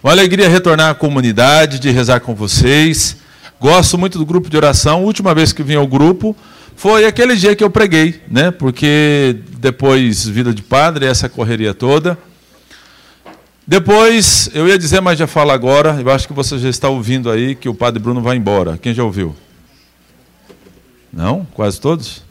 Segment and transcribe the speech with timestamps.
[0.00, 3.16] Uma alegria retornar à comunidade, de rezar com vocês.
[3.60, 4.98] Gosto muito do grupo de oração.
[4.98, 6.36] A última vez que vim ao grupo
[6.76, 8.52] foi aquele dia que eu preguei, né?
[8.52, 12.16] Porque depois vida de padre, essa correria toda.
[13.66, 16.00] Depois, eu ia dizer, mas já falo agora.
[16.00, 18.78] Eu acho que você já está ouvindo aí que o padre Bruno vai embora.
[18.78, 19.34] Quem já ouviu?
[21.12, 21.44] Não?
[21.54, 22.22] Quase todos?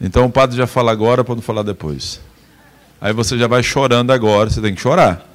[0.00, 2.20] Então o padre já fala agora para não falar depois.
[3.00, 5.33] Aí você já vai chorando agora, você tem que chorar.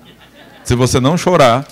[0.70, 1.68] Se você não chorar,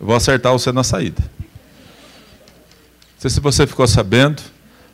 [0.00, 1.20] eu vou acertar você na saída.
[1.50, 4.40] Não sei se você ficou sabendo,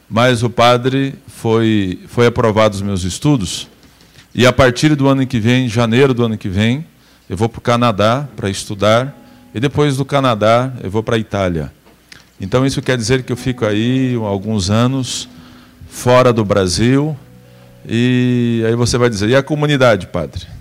[0.09, 3.69] mas o padre foi, foi aprovado os meus estudos.
[4.35, 6.83] E a partir do ano que vem, janeiro do ano que vem,
[7.29, 9.15] eu vou para o Canadá para estudar.
[9.55, 11.71] E depois do Canadá, eu vou para a Itália.
[12.41, 15.29] Então isso quer dizer que eu fico aí alguns anos
[15.91, 17.15] fora do Brasil.
[17.87, 20.57] E aí você vai dizer: e a comunidade, padre?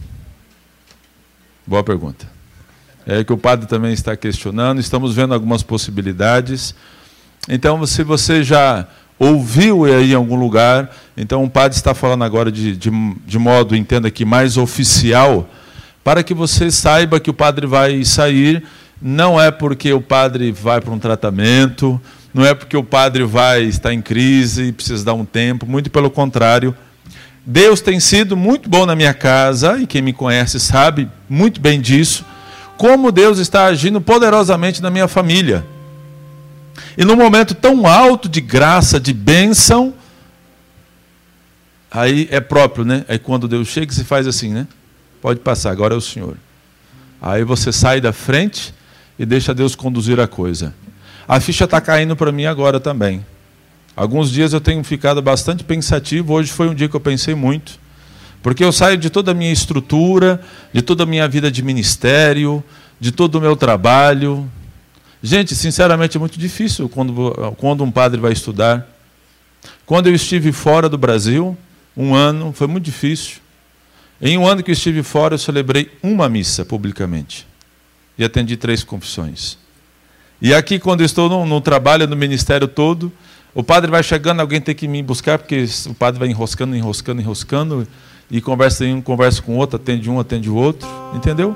[1.68, 2.26] Boa pergunta.
[3.06, 6.74] É que o padre também está questionando, estamos vendo algumas possibilidades.
[7.50, 8.88] Então, se você já
[9.20, 12.90] ouviu aí em algum lugar, então o padre está falando agora de, de,
[13.26, 15.50] de modo, entenda aqui, mais oficial,
[16.06, 18.64] para que você saiba que o padre vai sair,
[19.02, 22.00] não é porque o padre vai para um tratamento,
[22.34, 25.92] não é porque o padre vai estar em crise e precisa dar um tempo, muito
[25.92, 26.74] pelo contrário,
[27.50, 31.80] Deus tem sido muito bom na minha casa, e quem me conhece sabe muito bem
[31.80, 32.26] disso,
[32.76, 35.66] como Deus está agindo poderosamente na minha família.
[36.98, 39.94] E num momento tão alto de graça, de bênção,
[41.90, 43.06] aí é próprio, né?
[43.08, 44.68] Aí quando Deus chega, se faz assim, né?
[45.22, 46.36] Pode passar, agora é o Senhor.
[47.22, 48.74] Aí você sai da frente
[49.18, 50.76] e deixa Deus conduzir a coisa.
[51.26, 53.26] A ficha está caindo para mim agora também.
[53.98, 56.34] Alguns dias eu tenho ficado bastante pensativo.
[56.34, 57.80] Hoje foi um dia que eu pensei muito.
[58.44, 60.40] Porque eu saio de toda a minha estrutura,
[60.72, 62.64] de toda a minha vida de ministério,
[63.00, 64.48] de todo o meu trabalho.
[65.24, 68.88] Gente, sinceramente é muito difícil quando, quando um padre vai estudar.
[69.84, 71.58] Quando eu estive fora do Brasil,
[71.98, 73.38] um ano, foi muito difícil.
[74.22, 77.48] Em um ano que eu estive fora, eu celebrei uma missa publicamente.
[78.16, 79.58] E atendi três confissões.
[80.40, 83.12] E aqui, quando estou no, no trabalho, no ministério todo,
[83.54, 87.22] o padre vai chegando, alguém tem que me buscar, porque o padre vai enroscando, enroscando,
[87.22, 87.88] enroscando,
[88.30, 91.56] e conversa um, conversa com o outro, atende um, atende o outro, entendeu?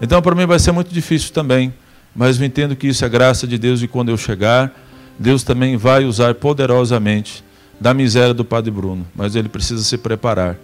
[0.00, 1.74] Então para mim vai ser muito difícil também,
[2.14, 4.72] mas eu entendo que isso é graça de Deus e quando eu chegar,
[5.18, 7.44] Deus também vai usar poderosamente
[7.80, 10.56] da miséria do Padre Bruno, mas ele precisa se preparar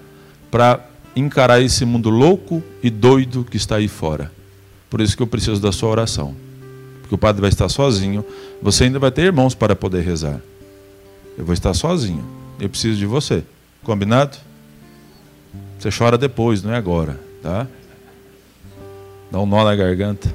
[0.50, 0.80] para
[1.14, 4.30] encarar esse mundo louco e doido que está aí fora.
[4.88, 6.34] Por isso que eu preciso da sua oração.
[7.00, 8.24] Porque o padre vai estar sozinho,
[8.60, 10.40] você ainda vai ter irmãos para poder rezar.
[11.36, 12.24] Eu vou estar sozinho.
[12.60, 13.42] Eu preciso de você.
[13.82, 14.36] Combinado?
[15.78, 17.66] Você chora depois, não é agora, tá?
[19.30, 20.32] Dá um nó na garganta.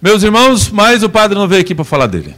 [0.00, 2.34] Meus irmãos, mas o padre não veio aqui para falar dele.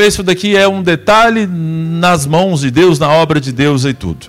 [0.00, 4.26] Esse daqui é um detalhe nas mãos de Deus, na obra de Deus e tudo.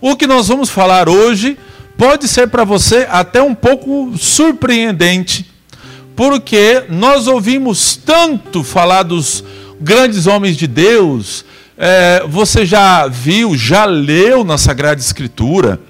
[0.00, 1.56] O que nós vamos falar hoje
[1.96, 5.50] pode ser para você até um pouco surpreendente,
[6.14, 9.42] porque nós ouvimos tanto falar dos
[9.82, 11.44] grandes homens de Deus,
[11.76, 15.80] é, você já viu, já leu na Sagrada Escritura,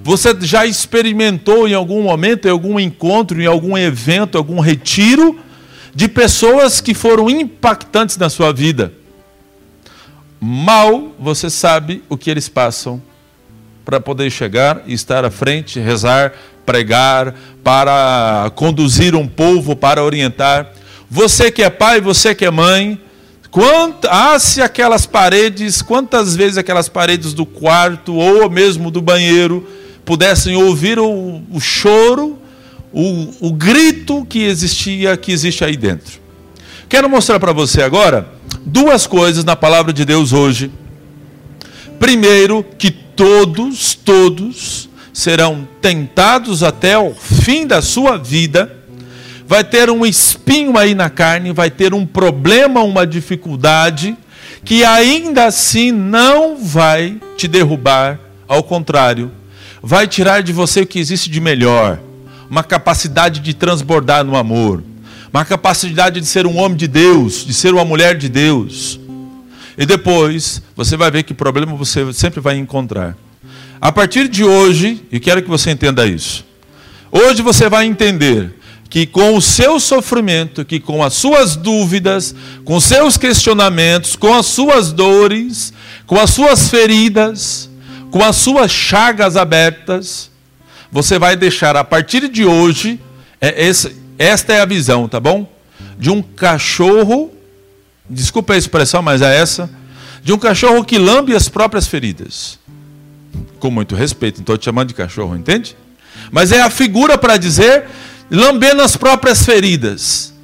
[0.00, 5.38] você já experimentou em algum momento, em algum encontro, em algum evento, algum retiro,
[5.94, 8.92] de pessoas que foram impactantes na sua vida.
[10.40, 13.02] Mal você sabe o que eles passam
[13.84, 16.32] para poder chegar e estar à frente, rezar,
[16.64, 17.34] pregar,
[17.64, 20.70] para conduzir um povo, para orientar.
[21.10, 23.00] Você que é pai, você que é mãe,
[23.50, 29.66] Quantas, ah, se aquelas paredes, quantas vezes aquelas paredes do quarto ou mesmo do banheiro
[30.04, 32.38] pudessem ouvir o, o choro,
[32.92, 36.20] o, o grito que existia, que existe aí dentro.
[36.88, 38.28] Quero mostrar para você agora
[38.64, 40.70] duas coisas na palavra de Deus hoje.
[41.98, 48.77] Primeiro, que todos, todos serão tentados até o fim da sua vida
[49.48, 54.14] vai ter um espinho aí na carne, vai ter um problema, uma dificuldade,
[54.62, 59.32] que ainda assim não vai te derrubar, ao contrário,
[59.82, 61.98] vai tirar de você o que existe de melhor,
[62.50, 64.82] uma capacidade de transbordar no amor,
[65.32, 69.00] uma capacidade de ser um homem de Deus, de ser uma mulher de Deus.
[69.78, 73.16] E depois você vai ver que problema você sempre vai encontrar.
[73.80, 76.44] A partir de hoje, e quero que você entenda isso.
[77.10, 78.57] Hoje você vai entender
[78.90, 84.46] que com o seu sofrimento, que com as suas dúvidas, com seus questionamentos, com as
[84.46, 85.72] suas dores,
[86.06, 87.68] com as suas feridas,
[88.10, 90.30] com as suas chagas abertas,
[90.90, 92.98] você vai deixar a partir de hoje
[93.40, 95.46] É esse, esta é a visão, tá bom?
[95.96, 97.30] De um cachorro,
[98.08, 99.70] desculpa a expressão, mas é essa,
[100.24, 102.58] de um cachorro que lambe as próprias feridas.
[103.60, 105.76] Com muito respeito, não estou te chamando de cachorro, entende?
[106.32, 107.84] Mas é a figura para dizer
[108.30, 110.34] lambendo as próprias feridas.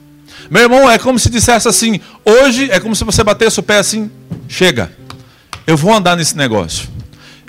[0.50, 3.78] Meu irmão, é como se dissesse assim: hoje é como se você batesse o pé
[3.78, 4.10] assim,
[4.48, 4.92] chega,
[5.66, 6.88] eu vou andar nesse negócio.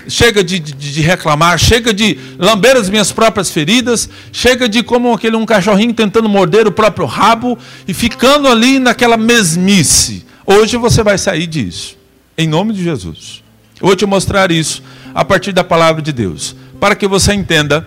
[0.07, 5.11] Chega de, de, de, reclamar, chega de lamber as minhas próprias feridas, chega de como
[5.11, 10.23] aquele um cachorrinho tentando morder o próprio rabo e ficando ali naquela mesmice.
[10.45, 11.97] Hoje você vai sair disso,
[12.37, 13.43] em nome de Jesus.
[13.81, 14.83] Eu vou te mostrar isso
[15.13, 17.85] a partir da palavra de Deus, para que você entenda.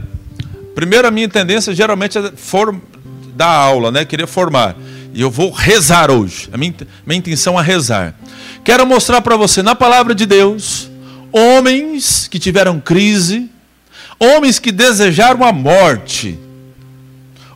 [0.79, 2.81] Primeiro, a minha tendência geralmente é for,
[3.35, 4.05] dar aula, né?
[4.05, 4.77] querer formar.
[5.13, 6.49] E eu vou rezar hoje.
[6.53, 6.73] A minha,
[7.05, 8.15] minha intenção é rezar.
[8.63, 10.89] Quero mostrar para você na palavra de Deus
[11.33, 13.51] homens que tiveram crise,
[14.21, 16.39] homens que desejaram a morte,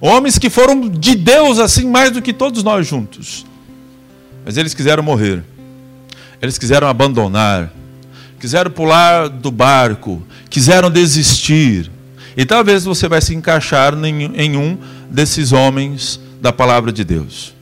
[0.00, 3.46] homens que foram de Deus assim mais do que todos nós juntos.
[4.44, 5.44] Mas eles quiseram morrer.
[6.42, 7.72] Eles quiseram abandonar,
[8.40, 10.20] quiseram pular do barco,
[10.50, 11.88] quiseram desistir.
[12.36, 14.78] E talvez você vai se encaixar em, um
[15.10, 17.54] desses homens da palavra de Deus.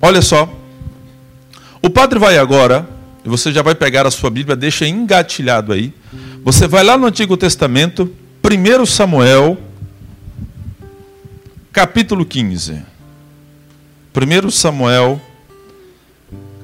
[0.00, 0.48] Olha só.
[1.82, 2.88] O padre vai agora,
[3.24, 5.92] e você já vai pegar a sua Bíblia, deixa engatilhado aí.
[6.44, 8.12] Você vai lá no Antigo Testamento,
[8.42, 9.58] 1 Samuel,
[11.72, 12.82] capítulo 15.
[14.14, 15.20] 1 Samuel,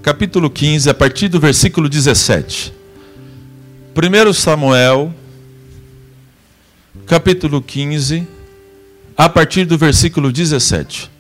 [0.03, 2.73] capítulo 15, a partir do versículo 17.
[3.95, 5.15] 1 Samuel,
[7.07, 8.27] capítulo 15,
[9.17, 11.11] a partir do versículo 17.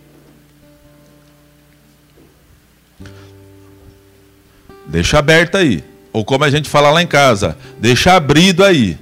[4.86, 5.82] Deixa aberto aí.
[6.12, 8.96] Ou como a gente fala lá em casa, deixa abrido aí.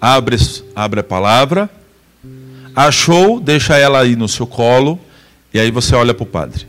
[0.00, 0.36] Abre,
[0.74, 1.70] abre a palavra.
[2.74, 5.00] Achou, deixa ela aí no seu colo.
[5.54, 6.66] E aí você olha para o padre.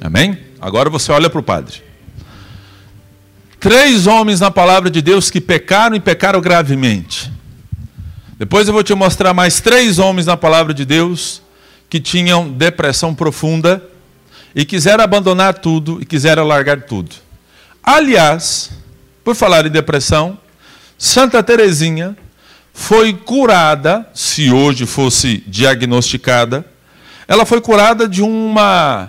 [0.00, 0.38] Amém?
[0.60, 1.91] Agora você olha para o padre.
[3.62, 7.30] Três homens na palavra de Deus que pecaram e pecaram gravemente.
[8.36, 11.40] Depois eu vou te mostrar mais três homens na palavra de Deus
[11.88, 13.80] que tinham depressão profunda
[14.52, 17.14] e quiseram abandonar tudo e quiseram largar tudo.
[17.80, 18.72] Aliás,
[19.22, 20.36] por falar em depressão,
[20.98, 22.16] Santa Teresinha
[22.74, 26.66] foi curada, se hoje fosse diagnosticada,
[27.28, 29.08] ela foi curada de uma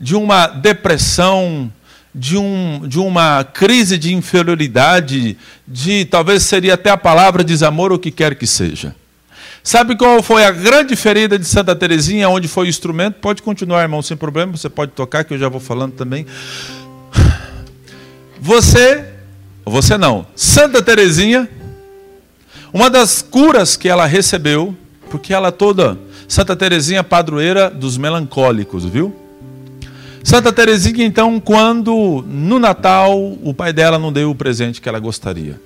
[0.00, 1.70] de uma depressão
[2.14, 5.36] de, um, de uma crise de inferioridade,
[5.66, 8.94] de talvez seria até a palavra desamor, ou o que quer que seja.
[9.64, 13.14] Sabe qual foi a grande ferida de Santa Teresinha, onde foi o instrumento?
[13.20, 16.26] Pode continuar, irmão, sem problema, você pode tocar, que eu já vou falando também.
[18.40, 19.04] Você,
[19.64, 21.48] você não, Santa Teresinha,
[22.72, 24.76] uma das curas que ela recebeu,
[25.08, 29.21] porque ela toda, Santa Teresinha padroeira dos melancólicos, viu?
[30.24, 35.00] Santa Teresinha, então, quando no Natal o pai dela não deu o presente que ela
[35.00, 35.60] gostaria,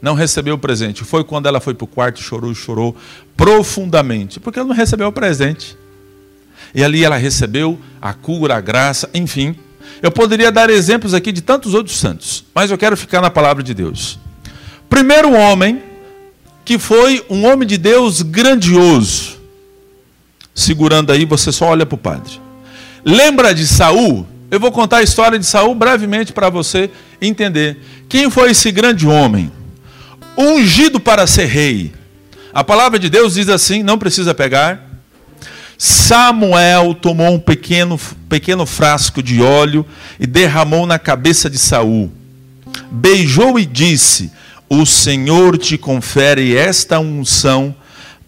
[0.00, 2.96] não recebeu o presente, foi quando ela foi para o quarto e chorou, chorou
[3.36, 5.76] profundamente, porque ela não recebeu o presente.
[6.74, 9.54] E ali ela recebeu a cura, a graça, enfim.
[10.02, 13.62] Eu poderia dar exemplos aqui de tantos outros santos, mas eu quero ficar na palavra
[13.62, 14.18] de Deus.
[14.88, 15.82] Primeiro homem
[16.64, 19.38] que foi um homem de Deus grandioso.
[20.54, 22.47] Segurando aí, você só olha para o padre.
[23.08, 24.26] Lembra de Saul?
[24.50, 26.90] Eu vou contar a história de Saul brevemente para você
[27.22, 27.78] entender.
[28.06, 29.50] Quem foi esse grande homem?
[30.36, 31.90] Ungido para ser rei.
[32.52, 35.00] A palavra de Deus diz assim, não precisa pegar.
[35.78, 37.98] Samuel tomou um pequeno,
[38.28, 39.86] pequeno frasco de óleo
[40.20, 42.12] e derramou na cabeça de Saul.
[42.90, 44.30] Beijou e disse:
[44.68, 47.74] O Senhor te confere esta unção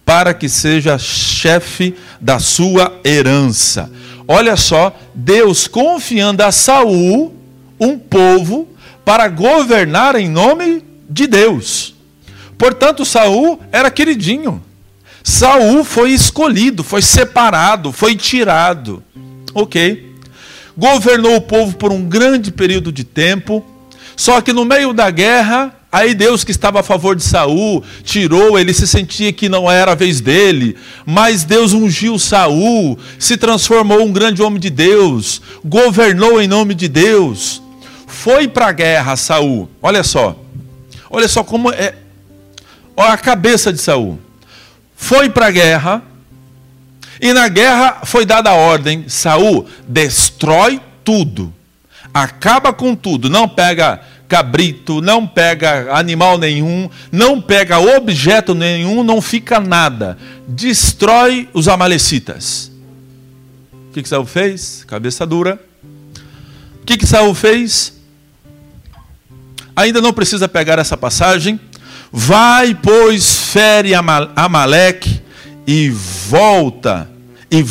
[0.03, 3.87] para que seja chefe da sua herança.
[4.33, 7.35] Olha só, Deus confiando a Saul
[7.77, 8.65] um povo
[9.03, 11.93] para governar em nome de Deus.
[12.57, 14.63] Portanto, Saul era queridinho.
[15.21, 19.03] Saul foi escolhido, foi separado, foi tirado.
[19.53, 20.15] OK?
[20.77, 23.65] Governou o povo por um grande período de tempo.
[24.15, 28.57] Só que no meio da guerra, Aí Deus que estava a favor de Saul tirou,
[28.57, 34.01] ele se sentia que não era a vez dele, mas Deus ungiu Saul, se transformou
[34.01, 37.61] um grande homem de Deus, governou em nome de Deus,
[38.07, 39.69] foi para a guerra Saul.
[39.81, 40.37] Olha só.
[41.09, 41.95] Olha só como é
[42.95, 44.17] olha a cabeça de Saul.
[44.95, 46.03] Foi para a guerra,
[47.19, 51.53] e na guerra foi dada a ordem: Saul, destrói tudo.
[52.13, 59.21] Acaba com tudo, não pega cabrito, não pega animal nenhum, não pega objeto nenhum, não
[59.21, 60.17] fica nada.
[60.47, 62.71] Destrói os amalecitas.
[63.89, 64.85] O que, que Saul fez?
[64.87, 65.59] Cabeça dura.
[66.81, 67.93] O que, que Saul fez?
[69.75, 71.59] Ainda não precisa pegar essa passagem.
[72.09, 75.21] Vai, pois, fere Amaleque
[75.67, 77.09] e volta,
[77.51, 77.65] e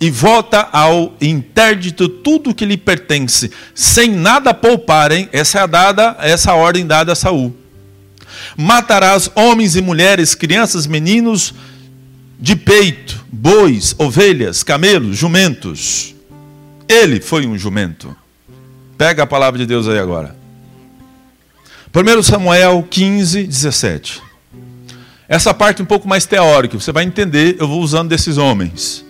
[0.00, 5.28] e volta ao interdito tudo que lhe pertence, sem nada pouparem.
[5.32, 7.54] Essa é dada, essa é ordem dada a Saul.
[8.56, 11.52] Matarás homens e mulheres, crianças, meninos
[12.38, 16.14] de peito, bois, ovelhas, camelos, jumentos.
[16.88, 18.16] Ele foi um jumento.
[18.96, 20.36] Pega a palavra de Deus aí agora.
[21.94, 24.22] 1 Samuel 15, 17.
[25.28, 29.04] Essa parte um pouco mais teórica, você vai entender, eu vou usando desses homens.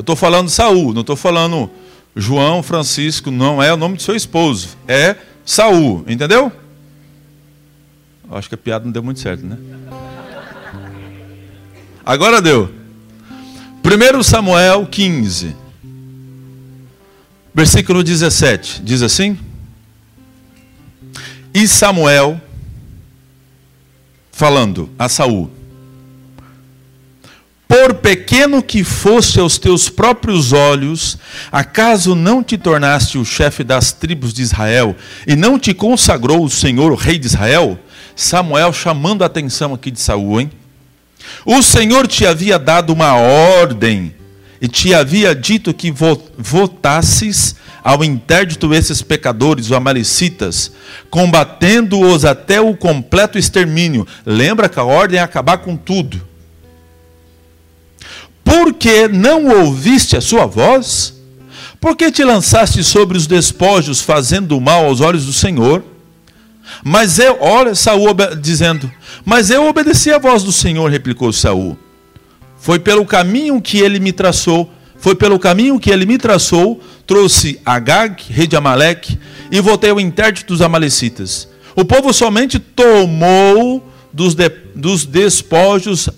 [0.00, 1.70] Eu estou falando Saul, não estou falando
[2.16, 5.14] João Francisco, não é o nome do seu esposo, é
[5.44, 6.50] Saul, entendeu?
[8.30, 9.58] Acho que a piada não deu muito certo, né?
[12.02, 12.72] Agora deu.
[13.84, 15.54] 1 Samuel 15,
[17.52, 19.38] versículo 17, diz assim:
[21.52, 22.40] E Samuel,
[24.32, 25.50] falando a Saul,
[27.70, 31.16] por pequeno que fosse aos teus próprios olhos,
[31.52, 36.50] acaso não te tornaste o chefe das tribos de Israel e não te consagrou o
[36.50, 37.78] Senhor, o rei de Israel?
[38.16, 40.50] Samuel chamando a atenção aqui de Saul, hein?
[41.46, 44.16] O Senhor te havia dado uma ordem
[44.60, 45.94] e te havia dito que
[46.36, 50.72] votasses ao interdito esses pecadores, os amalecitas,
[51.08, 54.04] combatendo-os até o completo extermínio.
[54.26, 56.29] Lembra que a ordem é acabar com tudo
[58.50, 61.14] porque não ouviste a sua voz?
[61.80, 65.84] Porque te lançaste sobre os despojos, fazendo mal aos olhos do Senhor?
[66.82, 68.08] Mas eu, olha, Saul
[68.40, 68.90] dizendo,
[69.24, 71.78] mas eu obedeci a voz do Senhor, replicou Saul.
[72.58, 77.60] Foi pelo caminho que ele me traçou, foi pelo caminho que ele me traçou, trouxe
[77.64, 79.18] Agag, rei de Amaleque,
[79.50, 81.48] e voltei ao intérprete dos amalecitas.
[81.76, 86.10] O povo somente tomou dos, de, dos despojos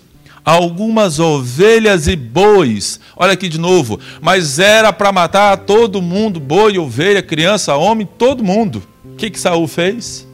[0.43, 2.99] algumas ovelhas e bois.
[3.15, 3.99] Olha aqui de novo.
[4.21, 8.83] Mas era para matar todo mundo, boi, ovelha, criança, homem, todo mundo.
[9.05, 10.27] O que, que Saul fez?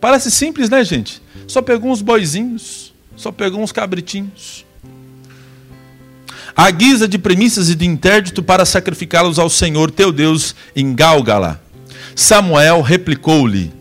[0.00, 1.22] Parece simples, né, gente?
[1.46, 4.64] Só pegou uns boizinhos, só pegou uns cabritinhos.
[6.56, 11.60] A guisa de premissas e de interdito para sacrificá-los ao Senhor teu Deus em Gálgala.
[12.14, 13.72] Samuel replicou-lhe: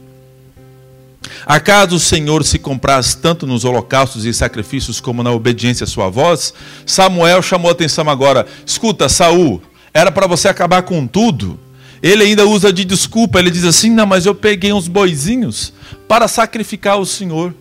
[1.45, 6.09] Acaso o Senhor se compraz tanto nos holocaustos e sacrifícios como na obediência à sua
[6.09, 6.53] voz?
[6.87, 8.47] Samuel chamou a atenção agora.
[8.65, 9.61] Escuta, Saul,
[9.93, 11.59] era para você acabar com tudo.
[12.01, 15.71] Ele ainda usa de desculpa, ele diz assim: "Não, mas eu peguei uns boizinhos
[16.07, 17.53] para sacrificar o Senhor".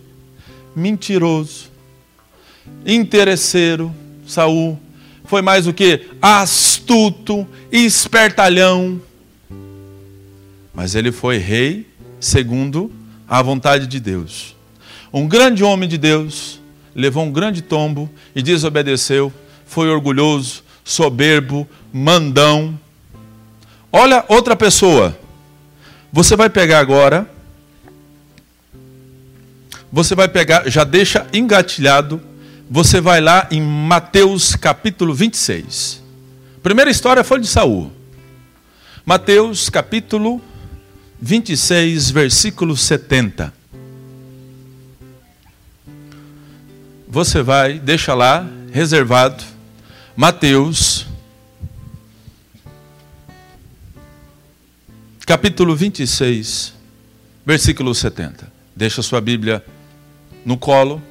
[0.74, 1.70] Mentiroso.
[2.86, 3.94] Interesseiro,
[4.26, 4.78] Saul.
[5.26, 6.06] Foi mais o que?
[6.20, 9.00] Astuto, espertalhão.
[10.74, 11.86] Mas ele foi rei
[12.18, 12.90] segundo
[13.28, 14.54] à vontade de Deus.
[15.12, 16.60] Um grande homem de Deus
[16.94, 19.32] levou um grande tombo e desobedeceu,
[19.66, 22.78] foi orgulhoso, soberbo, mandão.
[23.90, 25.16] Olha outra pessoa.
[26.12, 27.28] Você vai pegar agora.
[29.90, 32.20] Você vai pegar, já deixa engatilhado.
[32.70, 36.02] Você vai lá em Mateus capítulo 26.
[36.62, 37.92] Primeira história foi de Saul.
[39.04, 40.53] Mateus capítulo 26,
[42.10, 43.52] versículo 70.
[47.08, 49.44] Você vai, deixa lá, reservado,
[50.16, 51.06] Mateus,
[55.24, 56.74] capítulo 26,
[57.46, 58.52] versículo 70.
[58.74, 59.64] Deixa sua Bíblia
[60.44, 61.02] no colo.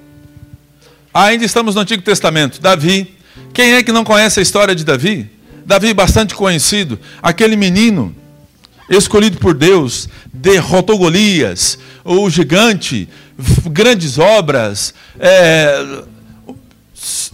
[1.13, 2.59] Ainda estamos no Antigo Testamento.
[2.59, 3.15] Davi.
[3.53, 5.29] Quem é que não conhece a história de Davi?
[5.65, 6.99] Davi, bastante conhecido.
[7.21, 8.15] Aquele menino
[8.97, 13.07] escolhido por Deus, derrotou Golias, o gigante,
[13.65, 16.03] grandes obras, é,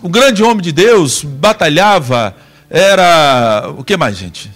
[0.02, 2.36] o grande homem de Deus batalhava,
[2.70, 3.74] era.
[3.78, 4.52] O que mais, gente?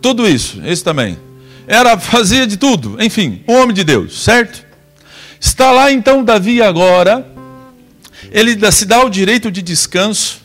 [0.00, 1.18] Tudo isso, esse também.
[1.66, 4.64] Era, fazia de tudo, enfim, um homem de Deus, certo?
[5.38, 7.26] Está lá então Davi agora,
[8.30, 10.40] ele se dá o direito de descanso,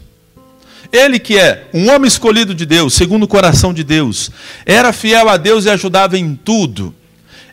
[0.94, 4.30] ele que é um homem escolhido de Deus, segundo o coração de Deus,
[4.64, 6.94] era fiel a Deus e ajudava em tudo.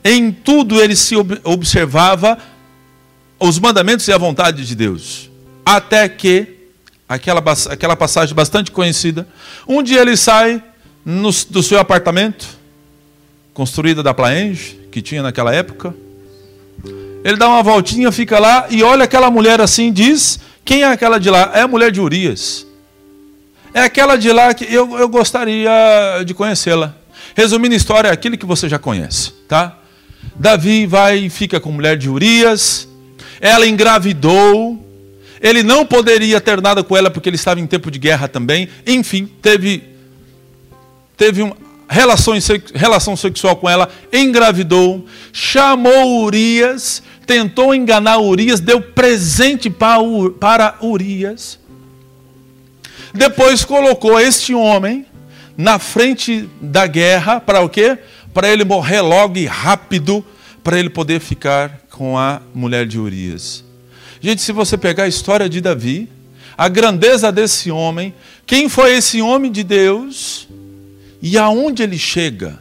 [0.04, 2.36] Em tudo ele se observava
[3.38, 5.30] os mandamentos e a vontade de Deus.
[5.64, 6.68] Até que,
[7.08, 9.26] aquela, aquela passagem bastante conhecida,
[9.66, 10.62] um dia ele sai
[11.02, 12.46] no, do seu apartamento,
[13.54, 15.94] construída da Plaenge, que tinha naquela época.
[17.24, 21.18] Ele dá uma voltinha, fica lá e olha aquela mulher assim diz: Quem é aquela
[21.18, 21.52] de lá?
[21.54, 22.66] É a mulher de Urias.
[23.72, 25.70] É aquela de lá que eu, eu gostaria
[26.26, 26.94] de conhecê-la.
[27.34, 29.78] Resumindo a história, é aquilo que você já conhece, tá?
[30.34, 32.88] Davi vai e fica com mulher de Urias.
[33.40, 34.86] Ela engravidou.
[35.40, 38.68] Ele não poderia ter nada com ela porque ele estava em tempo de guerra também.
[38.86, 39.84] Enfim, teve
[41.16, 41.52] teve um,
[41.90, 51.59] relações, relação sexual com ela, engravidou, chamou Urias, tentou enganar Urias, deu presente para Urias.
[53.12, 55.06] Depois colocou este homem
[55.56, 57.98] na frente da guerra para o quê?
[58.32, 60.24] Para ele morrer logo e rápido,
[60.62, 63.64] para ele poder ficar com a mulher de Urias.
[64.20, 66.08] Gente, se você pegar a história de Davi,
[66.56, 68.14] a grandeza desse homem,
[68.46, 70.46] quem foi esse homem de Deus?
[71.22, 72.60] E aonde ele chega?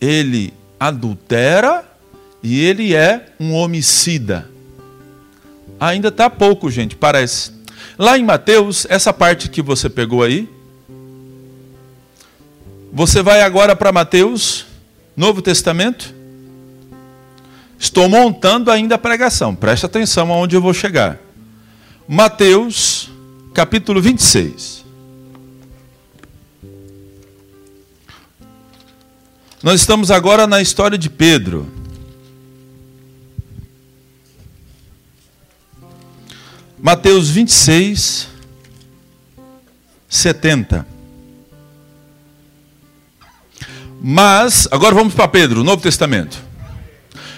[0.00, 1.84] Ele adultera
[2.42, 4.48] e ele é um homicida.
[5.78, 7.52] Ainda está pouco, gente, parece.
[7.98, 10.48] Lá em Mateus, essa parte que você pegou aí,
[12.92, 14.66] você vai agora para Mateus,
[15.16, 16.14] Novo Testamento.
[17.78, 21.18] Estou montando ainda a pregação, preste atenção aonde eu vou chegar.
[22.06, 23.10] Mateus,
[23.54, 24.84] capítulo 26.
[29.62, 31.81] Nós estamos agora na história de Pedro.
[36.82, 38.26] Mateus 26,
[40.08, 40.84] 70.
[44.02, 46.42] Mas, agora vamos para Pedro, Novo Testamento.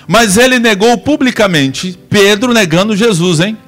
[0.08, 3.58] Mas ele negou publicamente, Pedro negando Jesus, hein?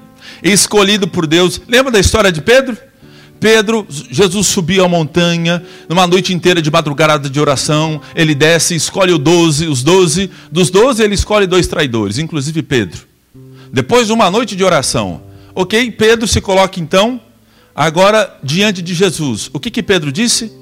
[0.42, 1.60] Escolhido por Deus.
[1.68, 2.74] Lembra da história de Pedro?
[3.38, 9.12] Pedro, Jesus subiu a montanha, numa noite inteira de madrugada de oração, ele desce, escolhe
[9.12, 13.06] os doze, os doze, dos doze ele escolhe dois traidores, inclusive Pedro.
[13.70, 15.25] Depois de uma noite de oração,
[15.56, 17.20] ok, Pedro se coloca então,
[17.74, 19.50] agora diante de Jesus.
[19.52, 20.52] O que que Pedro disse?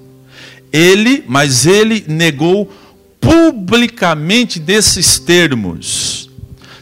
[0.72, 2.72] Ele, mas ele negou
[3.20, 6.30] publicamente desses termos.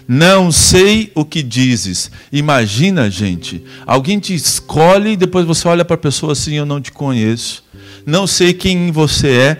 [0.06, 2.10] Não sei o que dizes.
[2.30, 6.80] Imagina, gente, alguém te escolhe e depois você olha para a pessoa assim: Eu não
[6.80, 7.64] te conheço.
[8.04, 9.58] Não sei quem você é.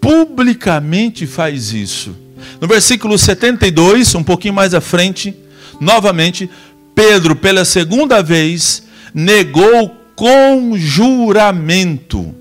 [0.00, 2.16] Publicamente faz isso.
[2.60, 5.34] No versículo 72, um pouquinho mais à frente,
[5.80, 6.50] novamente,
[6.94, 8.82] Pedro, pela segunda vez,
[9.14, 12.34] negou com juramento: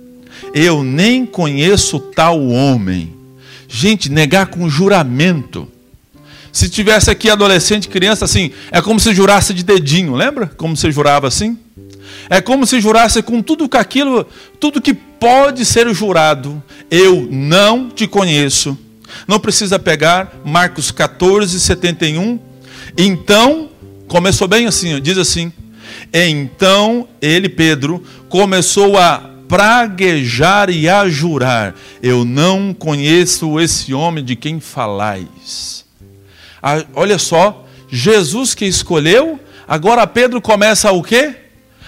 [0.54, 3.14] Eu nem conheço tal homem.
[3.68, 5.68] Gente, negar com juramento.
[6.52, 10.48] Se tivesse aqui adolescente, criança, assim, é como se jurasse de dedinho, lembra?
[10.58, 11.58] Como se jurava assim?
[12.30, 14.28] É como se jurasse com tudo que aquilo,
[14.60, 16.62] tudo que pode ser jurado.
[16.90, 18.78] Eu não te conheço.
[19.28, 22.40] Não precisa pegar Marcos 14, 71.
[22.98, 23.71] Então,
[24.12, 25.54] começou bem assim, diz assim.
[26.14, 34.36] Então ele, Pedro, começou a praguejar e a jurar: Eu não conheço esse homem de
[34.36, 35.86] quem falais.
[36.94, 41.34] Olha só, Jesus que escolheu, agora Pedro começa o quê?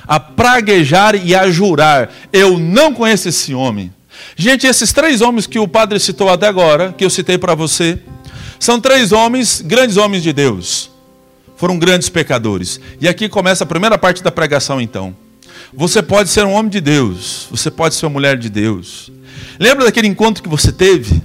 [0.08, 2.10] A praguejar e a jurar.
[2.32, 3.94] Eu não conheço esse homem.
[4.38, 8.00] Gente, esses três homens que o padre citou até agora, que eu citei para você,
[8.58, 10.93] são três homens, grandes homens de Deus.
[11.56, 12.80] Foram grandes pecadores.
[13.00, 15.16] E aqui começa a primeira parte da pregação, então.
[15.74, 19.12] Você pode ser um homem de Deus, você pode ser uma mulher de Deus.
[19.60, 21.22] Lembra daquele encontro que você teve?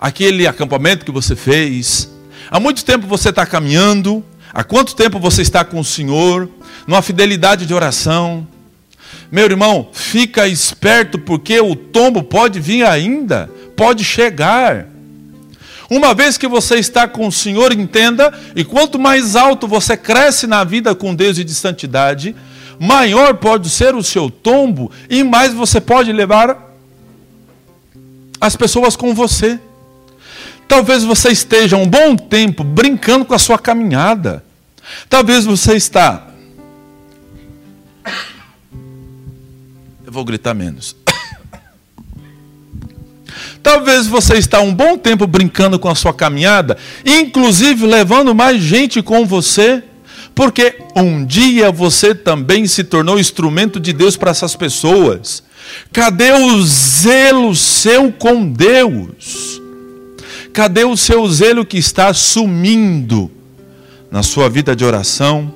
[0.00, 2.10] Aquele acampamento que você fez?
[2.50, 6.48] Há muito tempo você está caminhando, há quanto tempo você está com o Senhor,
[6.86, 8.46] numa fidelidade de oração.
[9.30, 14.88] Meu irmão, fica esperto porque o tombo pode vir ainda, pode chegar.
[15.92, 20.46] Uma vez que você está com o Senhor, entenda, e quanto mais alto você cresce
[20.46, 22.34] na vida com Deus e de santidade,
[22.80, 26.74] maior pode ser o seu tombo e mais você pode levar
[28.40, 29.60] as pessoas com você.
[30.66, 34.42] Talvez você esteja um bom tempo brincando com a sua caminhada.
[35.10, 36.26] Talvez você está.
[40.06, 40.96] Eu vou gritar menos.
[43.62, 49.00] Talvez você está um bom tempo brincando com a sua caminhada, inclusive levando mais gente
[49.00, 49.82] com você,
[50.34, 55.44] porque um dia você também se tornou instrumento de Deus para essas pessoas.
[55.92, 59.60] Cadê o zelo seu com Deus?
[60.52, 63.30] Cadê o seu zelo que está sumindo
[64.10, 65.54] na sua vida de oração,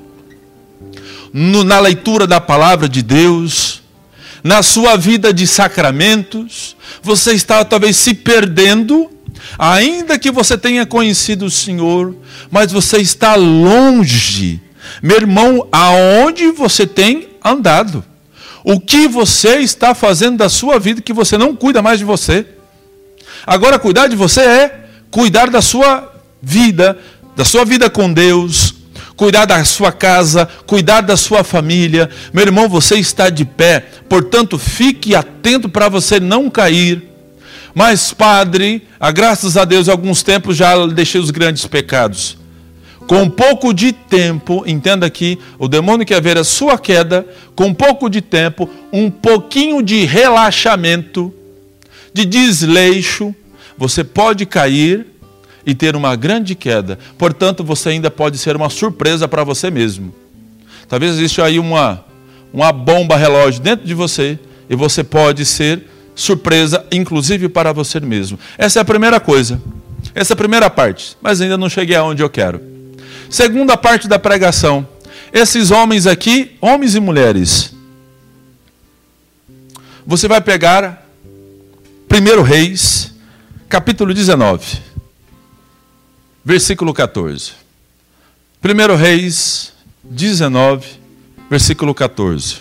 [1.32, 3.65] no, na leitura da palavra de Deus,
[4.46, 6.76] na sua vida de sacramentos?
[7.02, 9.10] Você está talvez se perdendo
[9.58, 12.14] Ainda que você tenha conhecido o Senhor,
[12.50, 14.60] mas você está longe.
[15.02, 18.04] Meu irmão, aonde você tem andado?
[18.64, 22.44] O que você está fazendo da sua vida que você não cuida mais de você?
[23.46, 24.80] Agora, cuidar de você é
[25.10, 26.98] cuidar da sua vida,
[27.36, 28.74] da sua vida com Deus,
[29.16, 32.08] cuidar da sua casa, cuidar da sua família.
[32.32, 37.02] Meu irmão, você está de pé, portanto, fique atento para você não cair.
[37.74, 42.38] Mas, Padre, a graças a Deus, há alguns tempos já deixei os grandes pecados.
[43.06, 48.08] Com pouco de tempo, entenda aqui, o demônio quer ver a sua queda, com pouco
[48.08, 51.32] de tempo, um pouquinho de relaxamento,
[52.12, 53.34] de desleixo,
[53.78, 55.06] você pode cair
[55.66, 56.96] e ter uma grande queda.
[57.18, 60.14] Portanto, você ainda pode ser uma surpresa para você mesmo.
[60.88, 62.04] Talvez exista aí uma,
[62.52, 64.38] uma bomba relógio dentro de você
[64.70, 65.82] e você pode ser
[66.14, 68.38] surpresa, inclusive para você mesmo.
[68.56, 69.60] Essa é a primeira coisa.
[70.14, 72.60] Essa é a primeira parte, mas ainda não cheguei aonde eu quero.
[73.28, 74.86] Segunda parte da pregação.
[75.32, 77.74] Esses homens aqui, homens e mulheres.
[80.06, 81.04] Você vai pegar
[82.08, 83.12] 1 Reis,
[83.68, 84.80] capítulo 19,
[86.46, 87.54] versículo 14.
[88.62, 89.72] 1 Reis
[90.04, 90.86] 19,
[91.50, 92.58] versículo 14.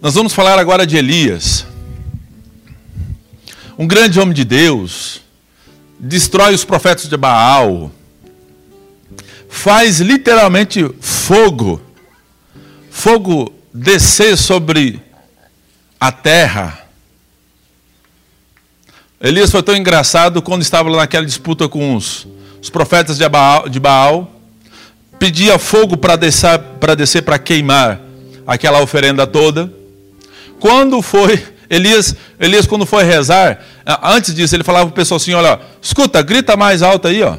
[0.00, 1.66] Nós vamos falar agora de Elias
[3.76, 5.20] um grande homem de Deus,
[5.98, 7.90] destrói os profetas de Baal,
[9.48, 11.80] faz literalmente fogo,
[12.88, 15.00] fogo descer sobre
[15.98, 16.78] a terra.
[19.20, 22.26] Elias foi tão engraçado quando estava lá naquela disputa com os,
[22.60, 24.32] os profetas de Baal, de Baal,
[25.18, 28.00] pedia fogo para descer para descer para queimar
[28.46, 29.72] aquela oferenda toda.
[30.58, 33.64] Quando foi Elias, Elias quando foi rezar,
[34.02, 37.38] antes disso, ele falava para o pessoal assim: olha, escuta, grita mais alto aí, ó.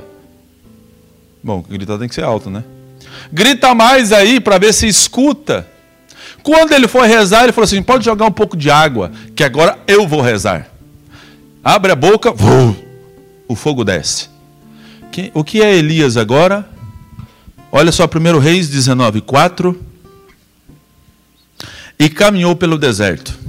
[1.43, 2.63] Bom, gritar tem que ser alto, né?
[3.31, 5.67] Grita mais aí para ver se escuta.
[6.43, 9.79] Quando ele foi rezar, ele falou assim: pode jogar um pouco de água, que agora
[9.87, 10.67] eu vou rezar.
[11.63, 12.33] Abre a boca,
[13.47, 14.29] o fogo desce.
[15.33, 16.67] O que é Elias agora?
[17.71, 19.79] Olha só, 1 Reis 19, 4.
[21.97, 23.39] E caminhou pelo deserto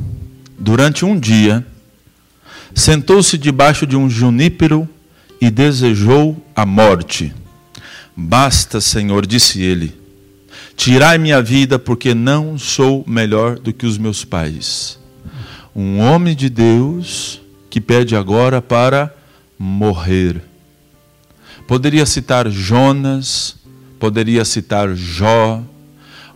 [0.59, 1.66] durante um dia,
[2.74, 4.88] sentou-se debaixo de um junípero
[5.40, 7.35] e desejou a morte.
[8.16, 9.94] Basta, Senhor, disse ele,
[10.76, 14.98] tirai minha vida, porque não sou melhor do que os meus pais.
[15.74, 19.14] Um homem de Deus que pede agora para
[19.58, 20.42] morrer.
[21.66, 23.56] Poderia citar Jonas,
[23.98, 25.62] poderia citar Jó,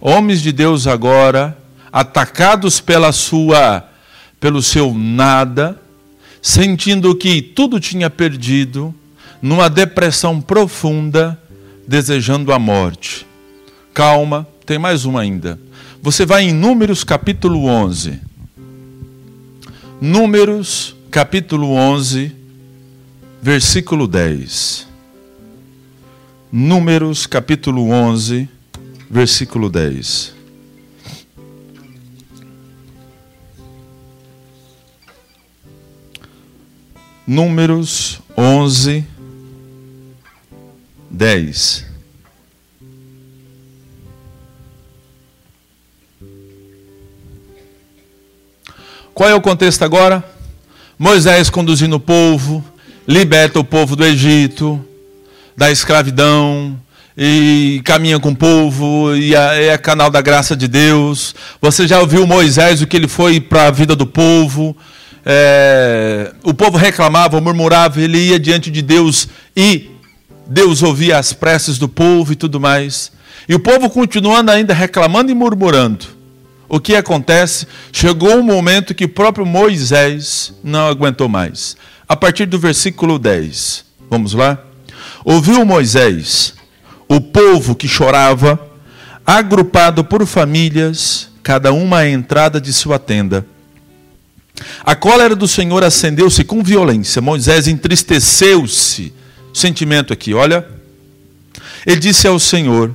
[0.01, 1.57] homens de Deus agora
[1.92, 3.88] atacados pela sua
[4.40, 5.81] pelo seu nada,
[6.40, 8.94] sentindo que tudo tinha perdido,
[9.42, 11.38] numa depressão profunda,
[11.87, 13.27] desejando a morte.
[13.99, 15.59] Calma, tem mais uma ainda.
[16.01, 18.21] Você vai em Números capítulo 11.
[20.01, 22.31] Números capítulo 11,
[23.43, 24.87] versículo 10.
[26.53, 28.49] Números capítulo 11,
[29.11, 30.33] versículo 10.
[37.27, 39.05] Números 11,
[41.11, 41.88] 10.
[49.18, 50.22] Qual é o contexto agora?
[50.96, 52.64] Moisés conduzindo o povo,
[53.04, 54.81] liberta o povo do Egito,
[55.57, 56.78] da escravidão,
[57.16, 61.35] e caminha com o povo, e é, é canal da graça de Deus.
[61.61, 64.76] Você já ouviu Moisés, o que ele foi para a vida do povo,
[65.26, 69.26] é, o povo reclamava, murmurava, ele ia diante de Deus
[69.57, 69.90] e
[70.46, 73.11] Deus ouvia as preces do povo e tudo mais.
[73.48, 76.17] E o povo continuando ainda reclamando e murmurando.
[76.68, 77.66] O que acontece?
[77.90, 81.76] Chegou um momento que o próprio Moisés não aguentou mais.
[82.07, 83.85] A partir do versículo 10.
[84.11, 84.59] Vamos lá?
[85.24, 86.54] Ouviu Moisés
[87.09, 88.61] o povo que chorava,
[89.24, 93.46] agrupado por famílias, cada uma à entrada de sua tenda.
[94.85, 97.22] A cólera do Senhor acendeu-se com violência.
[97.22, 99.12] Moisés entristeceu-se.
[99.54, 100.66] Sentimento aqui, olha.
[101.87, 102.94] Ele disse ao Senhor: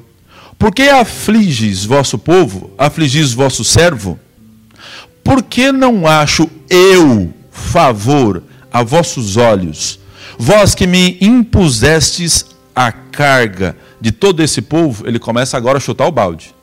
[0.64, 4.18] Por que afliges vosso povo, afligis vosso servo?
[5.22, 10.00] Por que não acho eu favor a vossos olhos,
[10.40, 15.06] vós que me impusestes a carga de todo esse povo?
[15.06, 16.56] Ele começa agora a chutar o balde.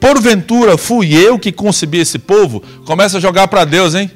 [0.00, 2.60] Porventura fui eu que concebi esse povo?
[2.84, 4.10] Começa a jogar para Deus, hein?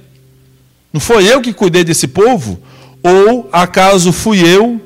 [0.93, 2.59] Não foi eu que cuidei desse povo?
[3.05, 4.81] Ou acaso fui eu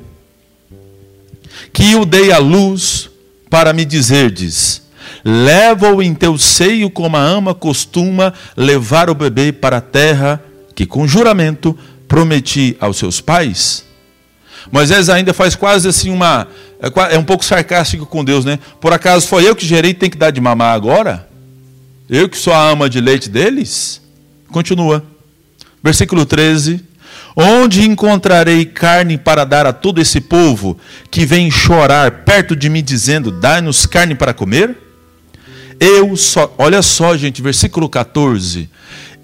[1.73, 3.09] que o dei à luz
[3.51, 4.81] para me dizerdes:
[5.23, 10.41] Leva-o em teu seio como a ama costuma levar o bebê para a terra
[10.73, 13.85] que com juramento prometi aos seus pais?
[14.71, 16.47] Moisés ainda faz quase assim uma.
[16.79, 18.57] É, é um pouco sarcástico com Deus, né?
[18.79, 21.27] Por acaso foi eu que gerei tem que dar de mamar agora?
[22.09, 24.01] Eu que sou a ama de leite deles?
[24.51, 25.03] Continua.
[25.83, 26.83] Versículo 13.
[27.35, 30.77] Onde encontrarei carne para dar a todo esse povo
[31.09, 34.77] que vem chorar perto de mim, dizendo: Dai-nos carne para comer?
[35.79, 38.69] Eu só, olha só, gente, versículo 14.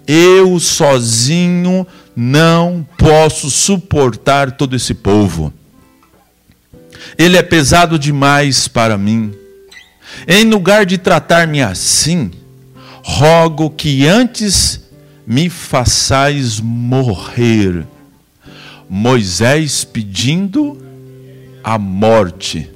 [0.07, 5.53] Eu sozinho não posso suportar todo esse povo.
[7.17, 9.33] Ele é pesado demais para mim.
[10.27, 12.31] Em lugar de tratar-me assim,
[13.03, 14.81] rogo que antes
[15.27, 17.85] me façais morrer.
[18.89, 20.77] Moisés pedindo
[21.63, 22.69] a morte.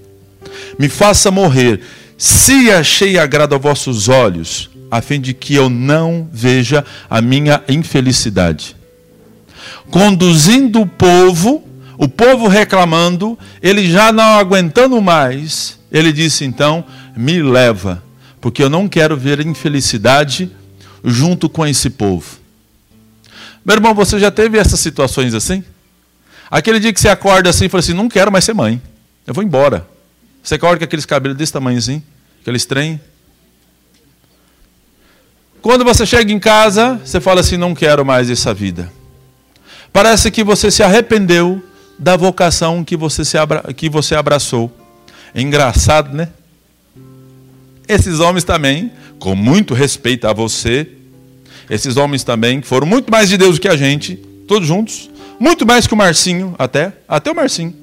[0.77, 1.81] Me faça morrer,
[2.17, 7.63] se achei agrado a vossos olhos, a fim de que eu não veja a minha
[7.69, 8.75] infelicidade.
[9.89, 11.63] Conduzindo o povo,
[11.97, 16.83] o povo reclamando, ele já não aguentando mais, ele disse então:
[17.15, 18.03] Me leva,
[18.39, 20.51] porque eu não quero ver infelicidade
[21.03, 22.39] junto com esse povo.
[23.63, 25.63] Meu irmão, você já teve essas situações assim?
[26.51, 28.81] Aquele dia que você acorda assim e fala assim: Não quero mais ser mãe,
[29.25, 29.87] eu vou embora.
[30.43, 32.03] Você acorda com aqueles cabelos desse tamanho assim,
[32.41, 32.99] aqueles trem.
[35.61, 38.91] Quando você chega em casa, você fala assim: Não quero mais essa vida.
[39.93, 41.63] Parece que você se arrependeu
[41.97, 43.73] da vocação que você, se abra...
[43.73, 44.69] que você abraçou.
[45.33, 46.29] É engraçado, né?
[47.87, 50.87] Esses homens também, com muito respeito a você,
[51.69, 54.15] esses homens também, que foram muito mais de Deus do que a gente,
[54.47, 55.09] todos juntos,
[55.41, 57.73] muito mais que o Marcinho, até, até o Marcinho.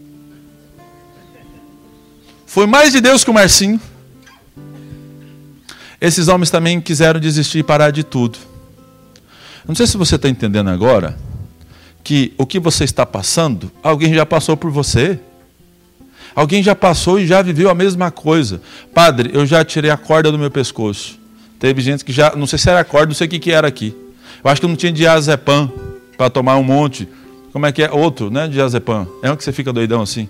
[2.47, 3.81] Foi mais de Deus que o Marcinho.
[6.01, 8.39] Esses homens também quiseram desistir e parar de tudo.
[9.67, 11.19] Não sei se você está entendendo agora
[12.05, 15.19] que o que você está passando, alguém já passou por você.
[16.37, 18.63] Alguém já passou e já viveu a mesma coisa.
[18.95, 21.19] Padre, eu já tirei a corda do meu pescoço.
[21.59, 23.67] Teve gente que já, não sei se era corda, não sei o que, que era
[23.67, 23.97] aqui.
[24.45, 25.73] Eu acho que não tinha diazepam
[26.17, 27.09] para tomar um monte.
[27.53, 27.91] Como é que é?
[27.91, 28.47] Outro, né?
[28.49, 29.07] Diazepam.
[29.23, 30.29] É um que você fica doidão assim.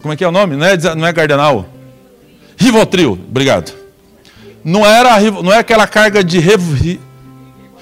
[0.00, 0.56] Como é que é o nome?
[0.56, 1.68] Não é, não é Gardenal?
[2.56, 3.72] Rivotril, obrigado.
[4.62, 6.38] Não era, não é aquela carga de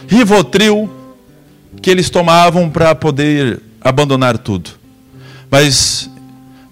[0.09, 0.91] Rivotril
[1.81, 4.71] que eles tomavam para poder abandonar tudo.
[5.51, 6.09] Mas,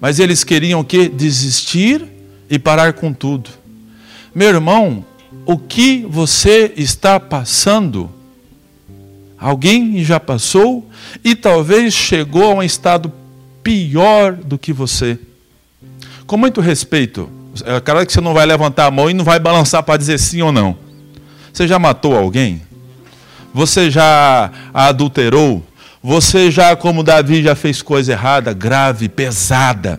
[0.01, 1.09] mas eles queriam o quê?
[1.09, 2.07] Desistir
[2.49, 3.51] e parar com tudo.
[4.35, 5.05] Meu irmão,
[5.45, 8.11] o que você está passando?
[9.41, 10.87] Alguém já passou
[11.25, 13.11] e talvez chegou a um estado
[13.63, 15.19] pior do que você.
[16.27, 17.29] Com muito respeito,
[17.65, 20.19] é claro que você não vai levantar a mão e não vai balançar para dizer
[20.19, 20.77] sim ou não.
[21.53, 22.61] Você já matou alguém?
[23.55, 25.65] Você já adulterou?
[26.03, 29.99] Você já, como Davi, já fez coisa errada, grave, pesada?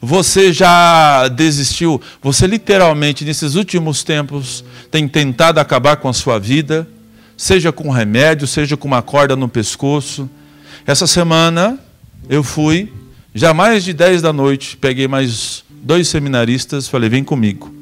[0.00, 2.00] Você já desistiu?
[2.20, 6.88] Você literalmente, nesses últimos tempos, tem tentado acabar com a sua vida,
[7.42, 10.30] seja com remédio, seja com uma corda no pescoço.
[10.86, 11.76] Essa semana
[12.28, 12.92] eu fui,
[13.34, 17.74] já mais de 10 da noite, peguei mais dois seminaristas, falei: vem comigo.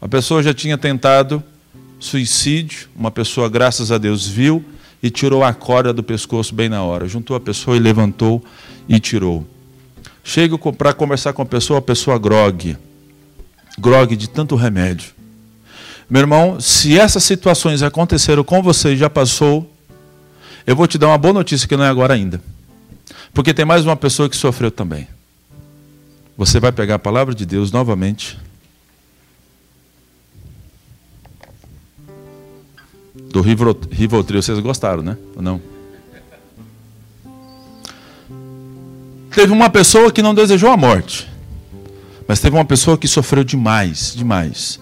[0.00, 1.42] A pessoa já tinha tentado
[2.00, 4.64] suicídio, uma pessoa, graças a Deus, viu
[5.02, 7.06] e tirou a corda do pescoço bem na hora.
[7.06, 8.42] Juntou a pessoa e levantou
[8.88, 9.46] e tirou.
[10.24, 12.78] Chego para conversar com a pessoa, a pessoa grogue.
[13.78, 15.12] Grogue de tanto remédio.
[16.12, 19.72] Meu irmão, se essas situações aconteceram com você e já passou,
[20.66, 22.38] eu vou te dar uma boa notícia que não é agora ainda.
[23.32, 25.08] Porque tem mais uma pessoa que sofreu também.
[26.36, 28.38] Você vai pegar a palavra de Deus novamente
[33.14, 34.42] do Rivotril.
[34.42, 35.16] Vocês gostaram, né?
[35.34, 35.62] Ou não?
[39.34, 41.26] Teve uma pessoa que não desejou a morte,
[42.28, 44.78] mas teve uma pessoa que sofreu demais, demais.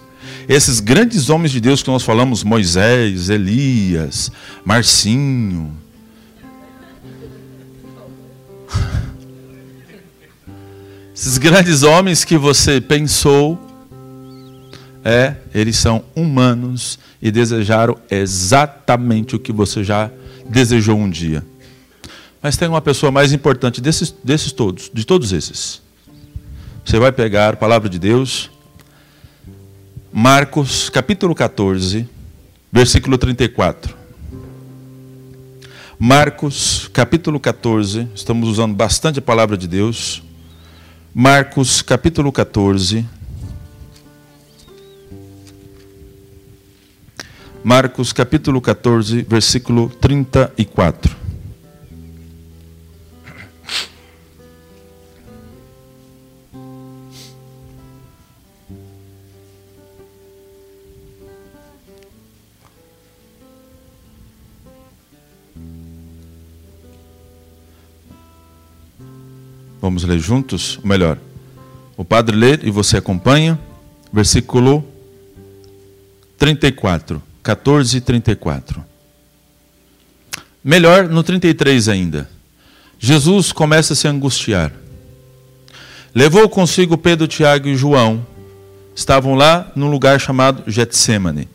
[0.49, 4.33] Esses grandes homens de Deus que nós falamos, Moisés, Elias,
[4.65, 5.77] Marcinho.
[11.15, 13.59] Esses grandes homens que você pensou,
[15.05, 20.11] é, eles são humanos e desejaram exatamente o que você já
[20.49, 21.45] desejou um dia.
[22.43, 25.83] Mas tem uma pessoa mais importante desses, desses todos, de todos esses.
[26.85, 28.51] Você vai pegar a palavra de Deus
[30.13, 32.05] Marcos, capítulo 14,
[32.73, 33.95] versículo 34.
[35.97, 40.21] Marcos, capítulo 14, estamos usando bastante a palavra de Deus.
[41.15, 43.05] Marcos, capítulo 14.
[47.63, 51.30] Marcos, capítulo 14, versículo 34.
[69.91, 70.79] Vamos ler juntos?
[70.85, 71.19] Ou melhor,
[71.97, 73.59] o padre lê e você acompanha.
[74.13, 74.85] Versículo
[76.39, 77.21] 34.
[77.43, 78.85] 14 e 34.
[80.63, 82.31] Melhor, no 33 ainda.
[83.01, 84.73] Jesus começa a se angustiar.
[86.15, 88.25] Levou consigo Pedro, Tiago e João.
[88.95, 91.49] Estavam lá num lugar chamado Getsemane.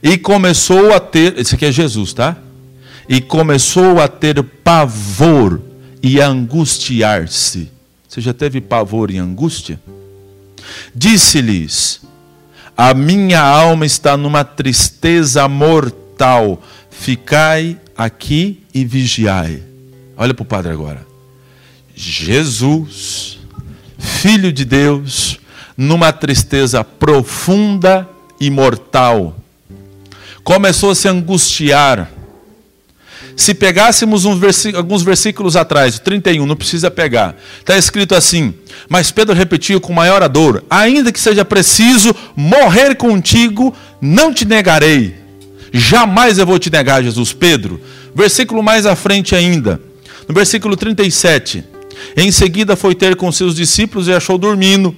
[0.00, 2.36] E começou a ter, esse aqui é Jesus, tá?
[3.08, 5.65] E começou a ter pavor
[6.06, 7.68] e angustiar-se.
[8.08, 9.80] Você já teve pavor e angústia?
[10.94, 12.00] Disse-lhes:
[12.76, 16.62] A minha alma está numa tristeza mortal.
[16.92, 19.64] Ficai aqui e vigiai.
[20.16, 21.04] Olha para o padre agora.
[21.92, 23.40] Jesus,
[23.98, 25.40] Filho de Deus,
[25.76, 28.08] numa tristeza profunda
[28.40, 29.36] e mortal,
[30.44, 32.12] começou a se angustiar
[33.36, 34.40] se pegássemos um
[34.74, 38.54] alguns versículos atrás, 31, não precisa pegar, está escrito assim:
[38.88, 45.14] Mas Pedro repetiu com maior dor: Ainda que seja preciso morrer contigo, não te negarei.
[45.70, 47.34] Jamais eu vou te negar, Jesus.
[47.34, 47.78] Pedro,
[48.14, 49.78] versículo mais à frente ainda,
[50.26, 51.62] no versículo 37.
[52.16, 54.96] Em seguida foi ter com seus discípulos e achou dormindo.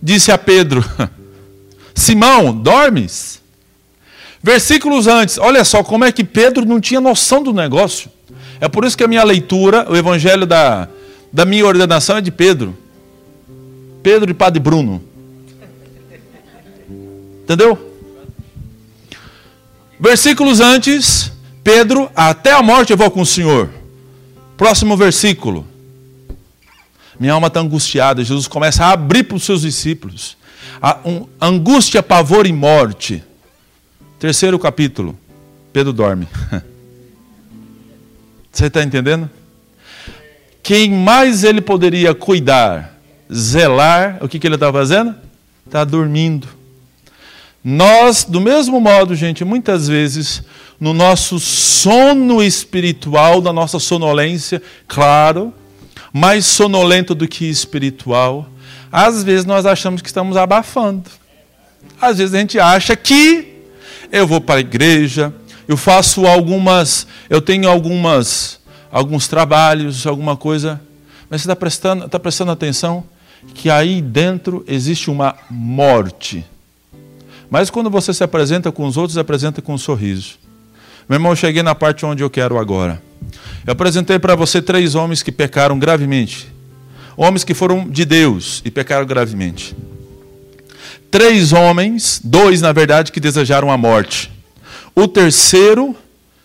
[0.00, 0.84] Disse a Pedro:
[1.92, 3.40] Simão, dormes?
[4.46, 8.08] Versículos antes, olha só como é que Pedro não tinha noção do negócio.
[8.60, 10.88] É por isso que a minha leitura, o evangelho da,
[11.32, 12.72] da minha ordenação é de Pedro.
[14.04, 15.02] Pedro e Padre Bruno.
[17.42, 17.92] Entendeu?
[19.98, 21.32] Versículos antes,
[21.64, 23.68] Pedro, até a morte eu vou com o Senhor.
[24.56, 25.66] Próximo versículo.
[27.18, 28.22] Minha alma está angustiada.
[28.22, 30.36] Jesus começa a abrir para os seus discípulos.
[30.80, 33.24] A, um, angústia, pavor e morte.
[34.18, 35.18] Terceiro capítulo,
[35.74, 36.26] Pedro dorme.
[38.50, 39.28] Você está entendendo?
[40.62, 42.98] Quem mais ele poderia cuidar,
[43.32, 45.14] zelar, o que, que ele está fazendo?
[45.66, 46.48] Está dormindo.
[47.62, 50.42] Nós, do mesmo modo, gente, muitas vezes,
[50.80, 55.52] no nosso sono espiritual, da nossa sonolência, claro,
[56.10, 58.48] mais sonolento do que espiritual,
[58.90, 61.10] às vezes nós achamos que estamos abafando.
[62.00, 63.55] Às vezes a gente acha que
[64.10, 65.32] eu vou para a igreja,
[65.68, 70.80] eu faço algumas, eu tenho algumas, alguns trabalhos, alguma coisa,
[71.28, 73.04] mas você está prestando, tá prestando atenção
[73.54, 76.44] que aí dentro existe uma morte.
[77.50, 80.38] Mas quando você se apresenta com os outros, se apresenta com um sorriso.
[81.08, 83.00] Meu irmão, eu cheguei na parte onde eu quero agora.
[83.64, 86.52] Eu apresentei para você três homens que pecaram gravemente.
[87.16, 89.74] Homens que foram de Deus e pecaram gravemente
[91.10, 94.30] três homens, dois na verdade, que desejaram a morte.
[94.94, 95.94] O terceiro,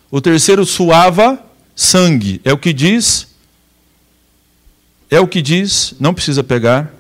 [0.10, 1.40] o terceiro suava
[1.76, 2.42] sangue.
[2.44, 3.28] É o que diz.
[5.10, 6.94] É o que diz, não precisa pegar.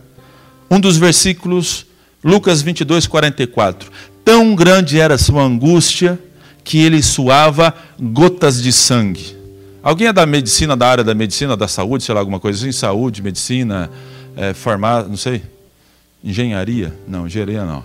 [0.69, 1.85] Um dos versículos,
[2.23, 3.91] Lucas 22, 44.
[4.23, 6.19] Tão grande era a sua angústia
[6.63, 9.35] que ele suava gotas de sangue.
[9.83, 12.71] Alguém é da medicina, da área da medicina, da saúde, sei lá, alguma coisa assim?
[12.71, 13.89] Saúde, medicina,
[14.35, 15.41] é, farmácia, não sei.
[16.23, 16.93] Engenharia?
[17.07, 17.83] Não, engenharia não.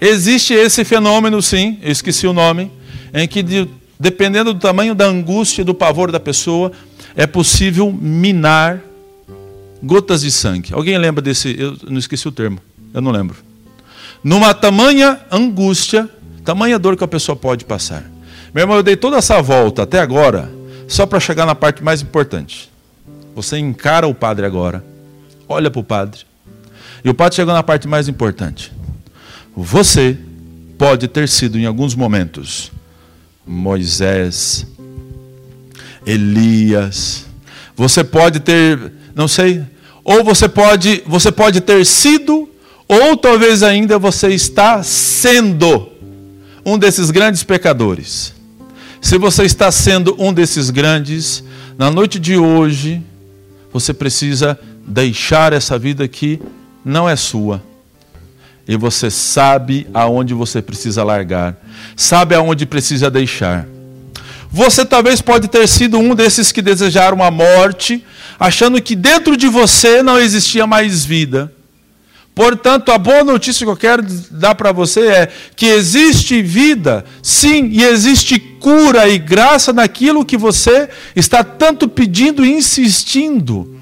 [0.00, 2.70] Existe esse fenômeno, sim, eu esqueci o nome,
[3.12, 6.72] em que, de, dependendo do tamanho da angústia e do pavor da pessoa,
[7.14, 8.80] é possível minar
[9.82, 10.72] gotas de sangue.
[10.72, 11.54] Alguém lembra desse?
[11.58, 12.58] Eu não esqueci o termo,
[12.94, 13.36] eu não lembro.
[14.22, 16.08] Numa tamanha angústia,
[16.44, 18.10] tamanha dor que a pessoa pode passar.
[18.54, 20.50] Meu irmão, eu dei toda essa volta até agora,
[20.88, 22.70] só para chegar na parte mais importante.
[23.34, 24.84] Você encara o padre agora,
[25.48, 26.20] olha para o padre,
[27.04, 28.72] e o padre chegou na parte mais importante.
[29.56, 30.16] Você
[30.78, 32.70] pode ter sido, em alguns momentos,
[33.46, 34.66] Moisés,
[36.06, 37.26] Elias.
[37.76, 39.62] Você pode ter, não sei,
[40.04, 42.48] ou você pode, você pode ter sido,
[42.88, 45.88] ou talvez ainda você está sendo
[46.64, 48.34] um desses grandes pecadores.
[49.00, 51.42] Se você está sendo um desses grandes,
[51.78, 53.02] na noite de hoje,
[53.72, 56.40] você precisa deixar essa vida aqui
[56.84, 57.62] não é sua.
[58.68, 61.56] e você sabe aonde você precisa largar,
[61.96, 63.66] sabe aonde precisa deixar.
[64.48, 68.04] Você talvez pode ter sido um desses que desejaram a morte,
[68.38, 71.52] achando que dentro de você não existia mais vida.
[72.32, 77.70] Portanto, a boa notícia que eu quero dar para você é que existe vida, sim,
[77.72, 83.79] e existe cura e graça naquilo que você está tanto pedindo e insistindo.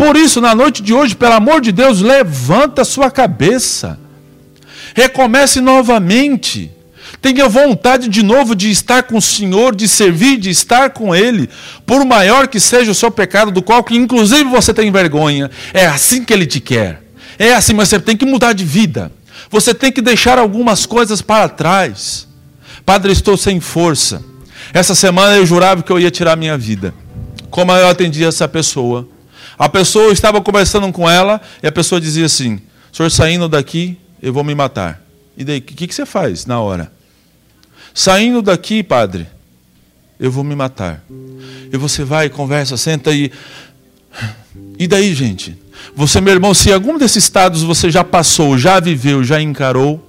[0.00, 4.00] Por isso, na noite de hoje, pelo amor de Deus, levanta a sua cabeça.
[4.94, 6.70] Recomece novamente.
[7.20, 11.50] Tenha vontade de novo de estar com o Senhor, de servir, de estar com Ele,
[11.84, 15.50] por maior que seja o seu pecado, do qual que inclusive você tem vergonha.
[15.74, 17.02] É assim que Ele te quer.
[17.38, 19.12] É assim, mas você tem que mudar de vida.
[19.50, 22.26] Você tem que deixar algumas coisas para trás.
[22.86, 24.24] Padre, estou sem força.
[24.72, 26.94] Essa semana eu jurava que eu ia tirar minha vida.
[27.50, 29.06] Como eu atendi essa pessoa?
[29.60, 32.58] A pessoa estava conversando com ela e a pessoa dizia assim:
[32.90, 35.02] Senhor, saindo daqui, eu vou me matar.
[35.36, 36.90] E daí, o que, que você faz na hora?
[37.92, 39.26] Saindo daqui, padre,
[40.18, 41.04] eu vou me matar.
[41.70, 43.30] E você vai, conversa, senta e.
[44.78, 45.58] E daí, gente?
[45.94, 50.02] Você, meu irmão, se algum desses estados você já passou, já viveu, já encarou,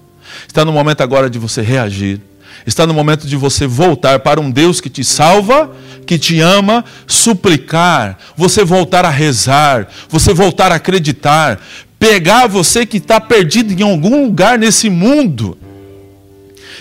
[0.47, 2.21] está no momento agora de você reagir.
[2.65, 5.71] Está no momento de você voltar para um Deus que te salva,
[6.05, 11.59] que te ama, suplicar, você voltar a rezar, você voltar a acreditar,
[11.97, 15.57] pegar você que está perdido em algum lugar nesse mundo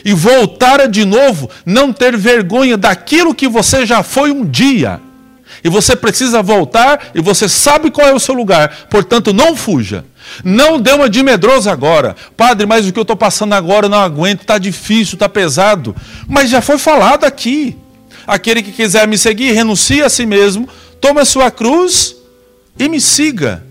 [0.05, 5.01] e voltar de novo, não ter vergonha daquilo que você já foi um dia.
[5.63, 8.87] E você precisa voltar e você sabe qual é o seu lugar.
[8.91, 10.05] Portanto, não fuja.
[10.45, 12.17] Não dê uma de medroso agora.
[12.37, 15.95] Padre, mas o que eu estou passando agora eu não aguento, está difícil, está pesado.
[16.29, 17.77] Mas já foi falado aqui.
[18.27, 20.69] Aquele que quiser me seguir, renuncie a si mesmo,
[21.01, 22.15] tome a sua cruz
[22.79, 23.65] e me siga.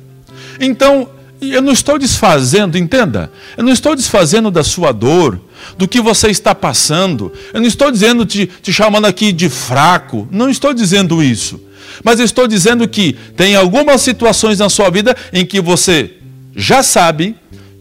[0.60, 1.08] Então,
[1.42, 5.40] eu não estou desfazendo, entenda, eu não estou desfazendo da sua dor,
[5.78, 7.32] do que você está passando.
[7.54, 11.69] Eu não estou dizendo, te, te chamando aqui de fraco, não estou dizendo isso.
[12.04, 16.14] Mas estou dizendo que tem algumas situações na sua vida em que você
[16.56, 17.36] já sabe,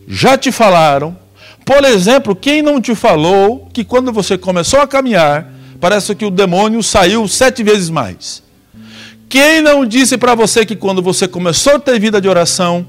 [0.07, 1.17] já te falaram.
[1.65, 6.31] Por exemplo, quem não te falou que quando você começou a caminhar, parece que o
[6.31, 8.43] demônio saiu sete vezes mais?
[9.29, 12.87] Quem não disse para você que quando você começou a ter vida de oração,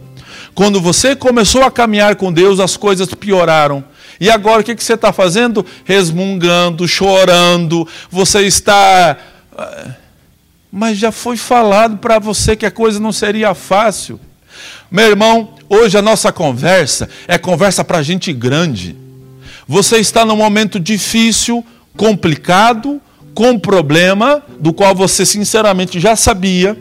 [0.55, 3.83] quando você começou a caminhar com Deus, as coisas pioraram?
[4.19, 5.65] E agora o que você está fazendo?
[5.83, 9.17] Resmungando, chorando, você está
[9.57, 9.87] ah,
[10.71, 14.19] mas já foi falado para você que a coisa não seria fácil.
[14.91, 18.95] Meu irmão, hoje a nossa conversa é conversa para gente grande.
[19.67, 21.65] Você está num momento difícil,
[21.95, 23.01] complicado,
[23.33, 26.77] com problema, do qual você sinceramente já sabia,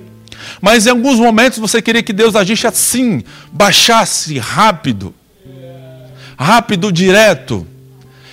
[0.61, 3.23] mas em alguns momentos você queria que Deus agisse assim,
[3.53, 5.15] baixasse rápido,
[6.39, 7.67] rápido, direto.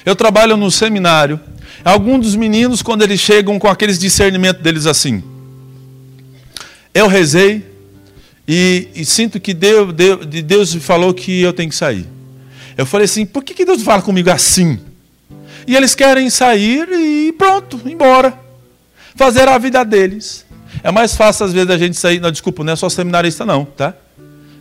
[0.05, 1.39] Eu trabalho no seminário.
[1.83, 5.23] Alguns dos meninos, quando eles chegam com aqueles discernimento deles assim,
[6.95, 7.63] eu rezei
[8.47, 12.07] e, e sinto que Deus, Deus, Deus falou que eu tenho que sair.
[12.77, 14.79] Eu falei assim: por que, que Deus fala comigo assim?
[15.67, 18.33] E eles querem sair e pronto, embora.
[19.15, 20.45] Fazer a vida deles.
[20.83, 22.21] É mais fácil às vezes a gente sair.
[22.21, 23.93] Não, desculpa, não é só seminarista, não, tá?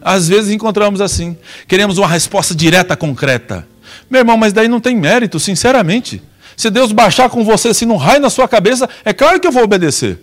[0.03, 1.37] Às vezes encontramos assim.
[1.69, 3.67] Queremos uma resposta direta, concreta.
[4.11, 6.23] Meu irmão, mas daí não tem mérito, sinceramente.
[6.57, 9.53] Se Deus baixar com você assim num raio na sua cabeça, é claro que eu
[9.53, 10.19] vou obedecer.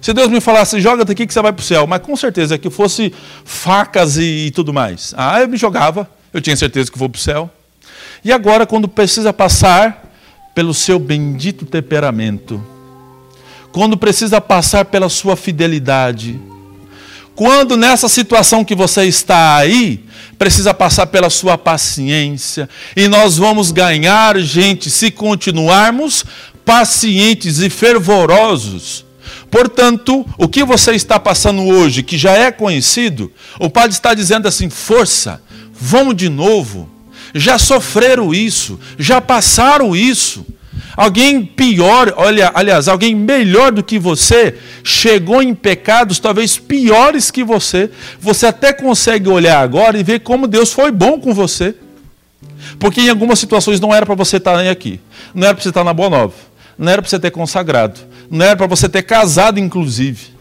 [0.00, 2.58] Se Deus me falasse, joga daqui que você vai para o céu, mas com certeza
[2.58, 3.12] que fosse
[3.44, 5.14] facas e, e tudo mais.
[5.16, 7.50] Ah, eu me jogava, eu tinha certeza que vou para o céu.
[8.24, 10.12] E agora, quando precisa passar
[10.54, 12.64] pelo seu bendito temperamento,
[13.72, 16.40] quando precisa passar pela sua fidelidade,
[17.34, 20.04] quando nessa situação que você está aí,
[20.38, 26.24] precisa passar pela sua paciência, e nós vamos ganhar, gente, se continuarmos
[26.64, 29.05] pacientes e fervorosos
[29.50, 34.48] Portanto, o que você está passando hoje, que já é conhecido, o Padre está dizendo
[34.48, 35.40] assim: força,
[35.72, 36.88] vamos de novo.
[37.34, 40.46] Já sofreram isso, já passaram isso.
[40.96, 47.44] Alguém pior, olha, aliás, alguém melhor do que você, chegou em pecados talvez piores que
[47.44, 47.90] você.
[48.18, 51.74] Você até consegue olhar agora e ver como Deus foi bom com você.
[52.78, 55.00] Porque em algumas situações não era para você estar nem aqui,
[55.34, 56.34] não era para você estar na Boa Nova,
[56.78, 60.34] não era para você ter consagrado, era para você ter casado, inclusive.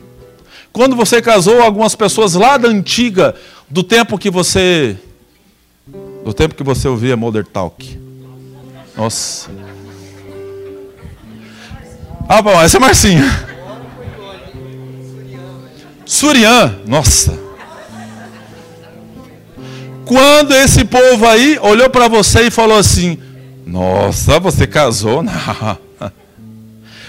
[0.71, 3.35] Quando você casou, algumas pessoas lá da antiga,
[3.69, 4.97] do tempo que você.
[6.23, 7.97] Do tempo que você ouvia Mother Talk.
[8.97, 9.49] Nossa.
[12.27, 13.23] Ah, bom, essa é Marcinha.
[16.05, 17.39] Surian, nossa.
[20.05, 23.17] Quando esse povo aí olhou para você e falou assim:
[23.65, 25.23] Nossa, você casou?
[25.23, 25.84] Não.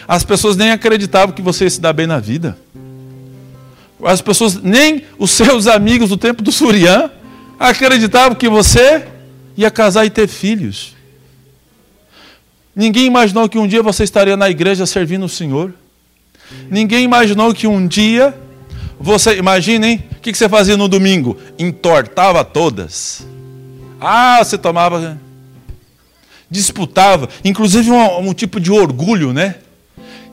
[0.07, 2.57] As pessoas nem acreditavam que você ia se dar bem na vida.
[4.05, 7.11] As pessoas, nem os seus amigos do tempo do Surian,
[7.59, 9.07] acreditavam que você
[9.57, 10.95] ia casar e ter filhos.
[12.75, 15.73] Ninguém imaginou que um dia você estaria na igreja servindo o Senhor.
[16.71, 18.35] Ninguém imaginou que um dia
[18.99, 21.37] você, imaginem, o que você fazia no domingo?
[21.59, 23.27] Entortava todas.
[24.01, 25.19] Ah, você tomava,
[26.51, 29.57] disputava, inclusive um, um tipo de orgulho, né?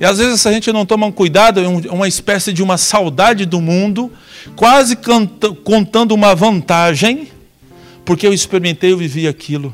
[0.04, 3.62] E às vezes, a gente não toma cuidado, é uma espécie de uma saudade do
[3.62, 4.12] mundo,
[4.54, 4.98] quase
[5.64, 7.30] contando uma vantagem,
[8.04, 9.74] porque eu experimentei, eu vivi aquilo.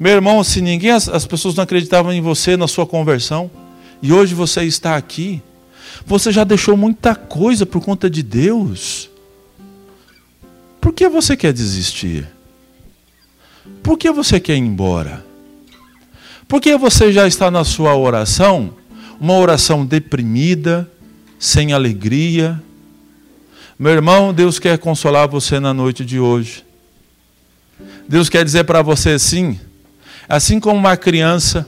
[0.00, 3.48] Meu irmão, se ninguém, as, as pessoas não acreditavam em você, na sua conversão,
[4.02, 5.40] e hoje você está aqui,
[6.04, 9.08] você já deixou muita coisa por conta de Deus.
[10.80, 12.26] Por que você quer desistir?
[13.80, 15.24] Por que você quer ir embora?
[16.48, 18.74] Por que você já está na sua oração
[19.20, 20.90] uma oração deprimida,
[21.38, 22.60] sem alegria.
[23.78, 26.64] Meu irmão, Deus quer consolar você na noite de hoje.
[28.08, 29.58] Deus quer dizer para você assim,
[30.28, 31.66] assim como uma criança,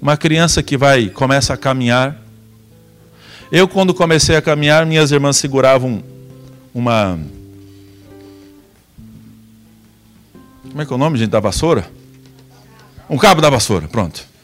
[0.00, 2.20] uma criança que vai começa a caminhar.
[3.50, 6.02] Eu quando comecei a caminhar, minhas irmãs seguravam
[6.74, 7.18] uma
[10.68, 11.90] Como é que é o nome, gente, da vassoura?
[13.08, 14.35] Um cabo da vassoura, pronto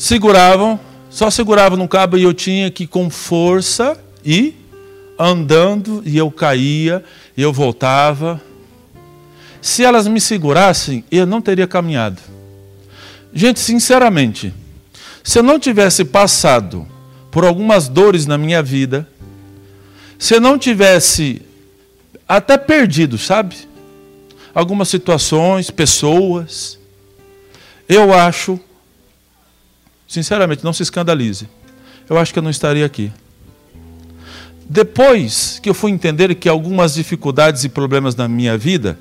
[0.00, 0.80] seguravam,
[1.10, 4.56] só seguravam no cabo e eu tinha que com força ir
[5.18, 7.04] andando e eu caía
[7.36, 8.40] e eu voltava.
[9.60, 12.18] Se elas me segurassem, eu não teria caminhado.
[13.34, 14.54] Gente, sinceramente,
[15.22, 16.88] se eu não tivesse passado
[17.30, 19.06] por algumas dores na minha vida,
[20.18, 21.42] se eu não tivesse
[22.26, 23.54] até perdido, sabe?
[24.54, 26.78] Algumas situações, pessoas,
[27.86, 28.58] eu acho
[30.10, 31.48] Sinceramente, não se escandalize.
[32.08, 33.12] Eu acho que eu não estaria aqui.
[34.68, 38.98] Depois que eu fui entender que algumas dificuldades e problemas na minha vida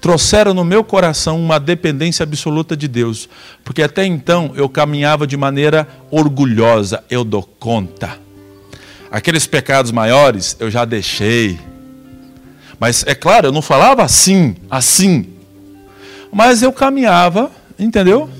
[0.00, 3.28] trouxeram no meu coração uma dependência absoluta de Deus,
[3.62, 8.18] porque até então eu caminhava de maneira orgulhosa, eu dou conta.
[9.10, 11.58] Aqueles pecados maiores eu já deixei.
[12.80, 15.26] Mas é claro, eu não falava assim, assim.
[16.32, 18.30] Mas eu caminhava, entendeu?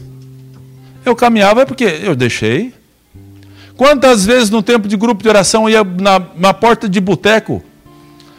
[1.08, 2.74] Eu caminhava porque eu deixei.
[3.78, 7.62] Quantas vezes no tempo de grupo de oração eu ia na, na porta de boteco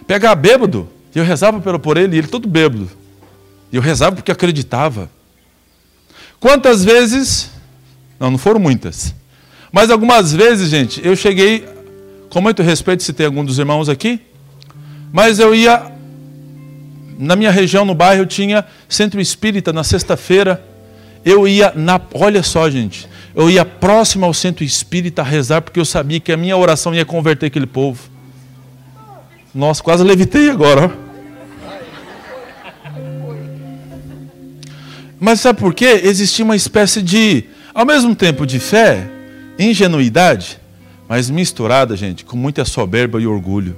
[0.06, 2.88] pegar bêbado e eu rezava por ele e ele todo bêbado.
[3.72, 5.10] E eu rezava porque acreditava.
[6.40, 7.50] Quantas vezes,
[8.20, 9.16] não, não foram muitas,
[9.72, 11.68] mas algumas vezes, gente, eu cheguei,
[12.30, 14.22] com muito respeito se tem algum dos irmãos aqui,
[15.12, 15.92] mas eu ia,
[17.18, 20.69] na minha região, no bairro, tinha centro espírita na sexta-feira,
[21.24, 22.00] eu ia na.
[22.14, 23.08] Olha só, gente.
[23.36, 27.06] Eu ia próximo ao centro espírita rezar, porque eu sabia que a minha oração ia
[27.06, 28.10] converter aquele povo.
[29.54, 30.92] Nossa, quase levitei agora.
[35.20, 36.02] Mas sabe por quê?
[36.04, 37.44] Existia uma espécie de,
[37.74, 39.06] ao mesmo tempo, de fé,
[39.58, 40.58] ingenuidade,
[41.10, 43.76] mas misturada, gente, com muita soberba e orgulho.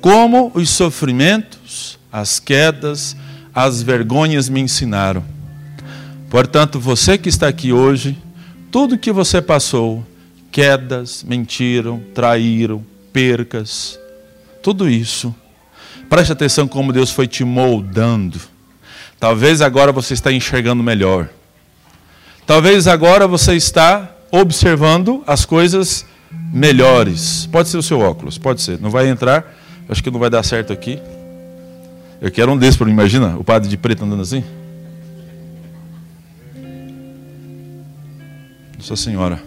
[0.00, 3.16] Como os sofrimentos, as quedas,
[3.54, 5.35] as vergonhas me ensinaram
[6.30, 8.16] Portanto, você que está aqui hoje,
[8.70, 10.04] tudo que você passou,
[10.50, 13.98] quedas, mentiram, traíram, percas,
[14.62, 15.34] tudo isso,
[16.08, 18.40] preste atenção como Deus foi te moldando.
[19.18, 21.28] Talvez agora você está enxergando melhor.
[22.46, 26.04] Talvez agora você está observando as coisas
[26.52, 27.46] melhores.
[27.50, 28.80] Pode ser o seu óculos, pode ser.
[28.80, 29.56] Não vai entrar,
[29.88, 30.98] acho que não vai dar certo aqui.
[32.20, 34.44] Eu quero um desses para imagina, o padre de preto andando assim.
[38.88, 39.42] Nossa Senhora.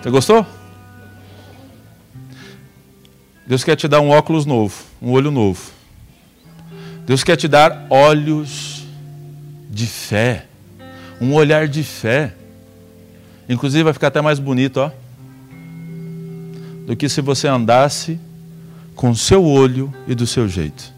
[0.00, 0.46] Você gostou?
[3.44, 5.72] Deus quer te dar um óculos novo, um olho novo.
[7.04, 8.84] Deus quer te dar olhos
[9.68, 10.46] de fé,
[11.20, 12.32] um olhar de fé.
[13.48, 14.92] Inclusive vai ficar até mais bonito, ó.
[16.86, 18.20] Do que se você andasse
[18.94, 20.94] com o seu olho e do seu jeito.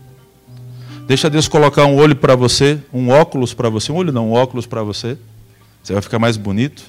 [1.06, 4.32] Deixa Deus colocar um olho para você, um óculos para você, um olho não, um
[4.34, 5.16] óculos para você.
[5.88, 6.82] Você vai ficar mais bonito,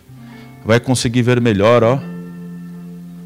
[0.65, 2.01] vai conseguir ver melhor, ó.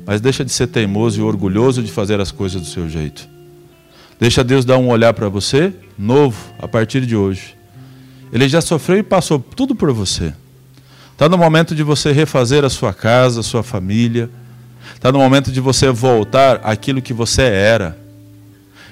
[0.05, 3.27] Mas deixa de ser teimoso e orgulhoso de fazer as coisas do seu jeito.
[4.19, 7.57] Deixa Deus dar um olhar para você, novo, a partir de hoje.
[8.31, 10.31] Ele já sofreu e passou tudo por você.
[11.11, 14.29] Está no momento de você refazer a sua casa, a sua família.
[14.93, 17.97] Está no momento de você voltar àquilo que você era.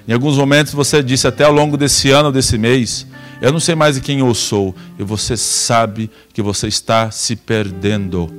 [0.07, 3.05] Em alguns momentos você disse até ao longo desse ano, desse mês,
[3.41, 7.35] eu não sei mais de quem eu sou, e você sabe que você está se
[7.35, 8.31] perdendo.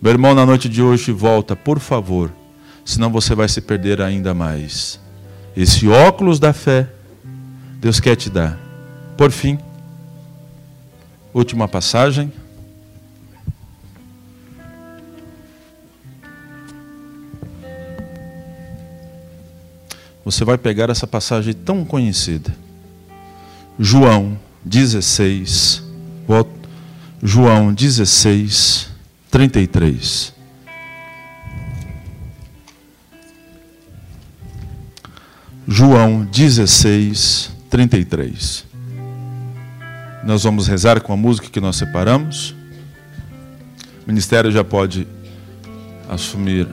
[0.00, 2.30] Meu irmão, na noite de hoje, volta, por favor,
[2.84, 5.00] senão você vai se perder ainda mais.
[5.56, 6.86] Esse óculos da fé,
[7.80, 8.60] Deus quer te dar.
[9.16, 9.58] Por fim,
[11.32, 12.30] última passagem.
[20.24, 22.67] Você vai pegar essa passagem tão conhecida.
[23.78, 25.84] João 16,
[27.22, 28.88] João 16,
[29.30, 30.34] 33.
[35.66, 38.64] João 16, 33.
[40.24, 42.56] Nós vamos rezar com a música que nós separamos.
[44.04, 45.06] O ministério já pode
[46.08, 46.66] assumir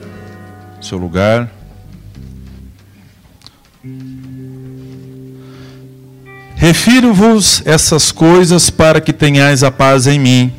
[0.80, 1.55] seu lugar.
[6.58, 10.52] Refiro-vos essas coisas para que tenhais a paz em mim.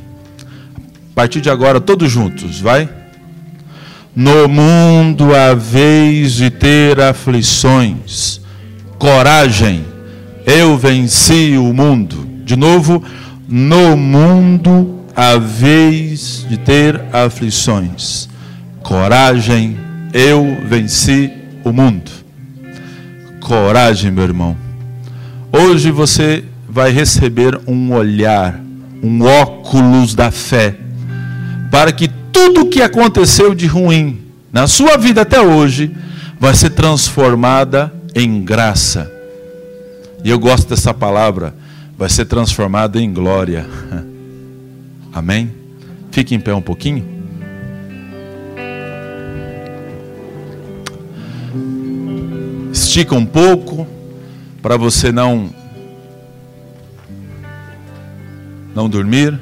[1.12, 2.88] A partir de agora, todos juntos, vai?
[4.16, 8.39] No mundo haveis de ter aflições.
[9.00, 9.84] Coragem,
[10.45, 12.28] eu venci o mundo.
[12.45, 13.04] De novo,
[13.50, 18.30] no mundo haveis de ter aflições.
[18.84, 19.76] Coragem,
[20.14, 21.32] eu venci
[21.64, 22.12] o mundo.
[23.39, 24.66] Coragem, meu irmão.
[25.52, 28.60] Hoje você vai receber um olhar,
[29.02, 30.76] um óculos da fé,
[31.72, 34.22] para que tudo o que aconteceu de ruim
[34.52, 35.95] na sua vida até hoje
[36.39, 39.12] vai ser transformada em graça.
[40.24, 41.56] E eu gosto dessa palavra,
[41.98, 43.66] vai ser transformada em glória.
[45.14, 45.52] Amém?
[46.12, 47.06] Fique em pé um pouquinho.
[52.74, 53.88] Estica um pouco
[54.68, 55.49] para você não
[58.76, 59.39] não dormir.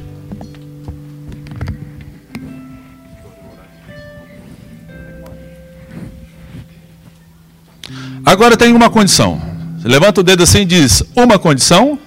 [8.23, 9.41] Agora tem uma condição.
[9.83, 11.97] Levanta o dedo assim e diz: Uma condição.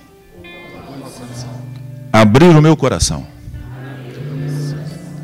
[2.12, 3.26] Abrir o meu coração.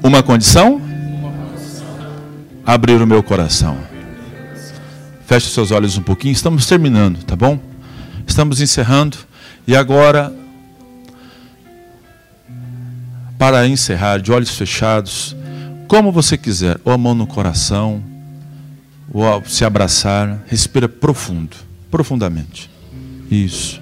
[0.02, 0.82] Uma condição.
[2.66, 3.78] Abrir o meu coração.
[5.28, 6.32] Feche seus olhos um pouquinho.
[6.32, 7.73] Estamos terminando, tá bom?
[8.26, 9.18] Estamos encerrando.
[9.66, 10.32] E agora,
[13.38, 15.36] para encerrar, de olhos fechados,
[15.88, 18.02] como você quiser, ou a mão no coração,
[19.12, 21.56] ou se abraçar, respira profundo,
[21.90, 22.70] profundamente.
[23.30, 23.80] Isso.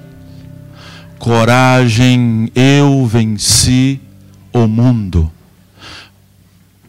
[1.19, 4.01] Coragem, eu venci
[4.53, 5.31] o mundo.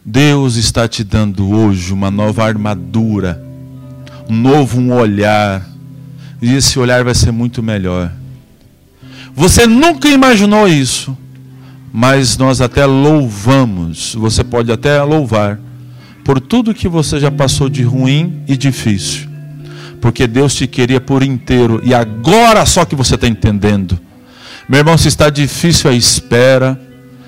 [0.04, 3.42] Deus está te dando hoje uma nova armadura,
[4.28, 5.73] um novo olhar
[6.44, 8.12] e esse olhar vai ser muito melhor.
[9.34, 11.16] Você nunca imaginou isso,
[11.90, 15.58] mas nós até louvamos, você pode até louvar,
[16.22, 19.26] por tudo que você já passou de ruim e difícil,
[20.02, 23.98] porque Deus te queria por inteiro e agora só que você está entendendo.
[24.68, 26.78] Meu irmão, se está difícil a espera,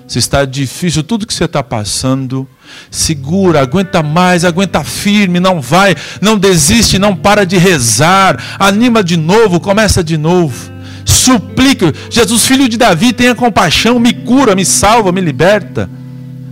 [0.07, 2.49] se está difícil tudo que você está passando,
[2.91, 9.17] segura, aguenta mais, aguenta firme, não vai, não desiste, não para de rezar, anima de
[9.17, 10.73] novo, começa de novo.
[11.05, 15.89] Suplica, Jesus, filho de Davi, tenha compaixão, me cura, me salva, me liberta.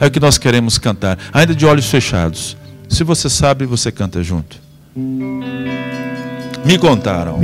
[0.00, 2.56] É o que nós queremos cantar, ainda de olhos fechados.
[2.88, 4.56] Se você sabe, você canta junto.
[6.64, 7.38] Me contaram.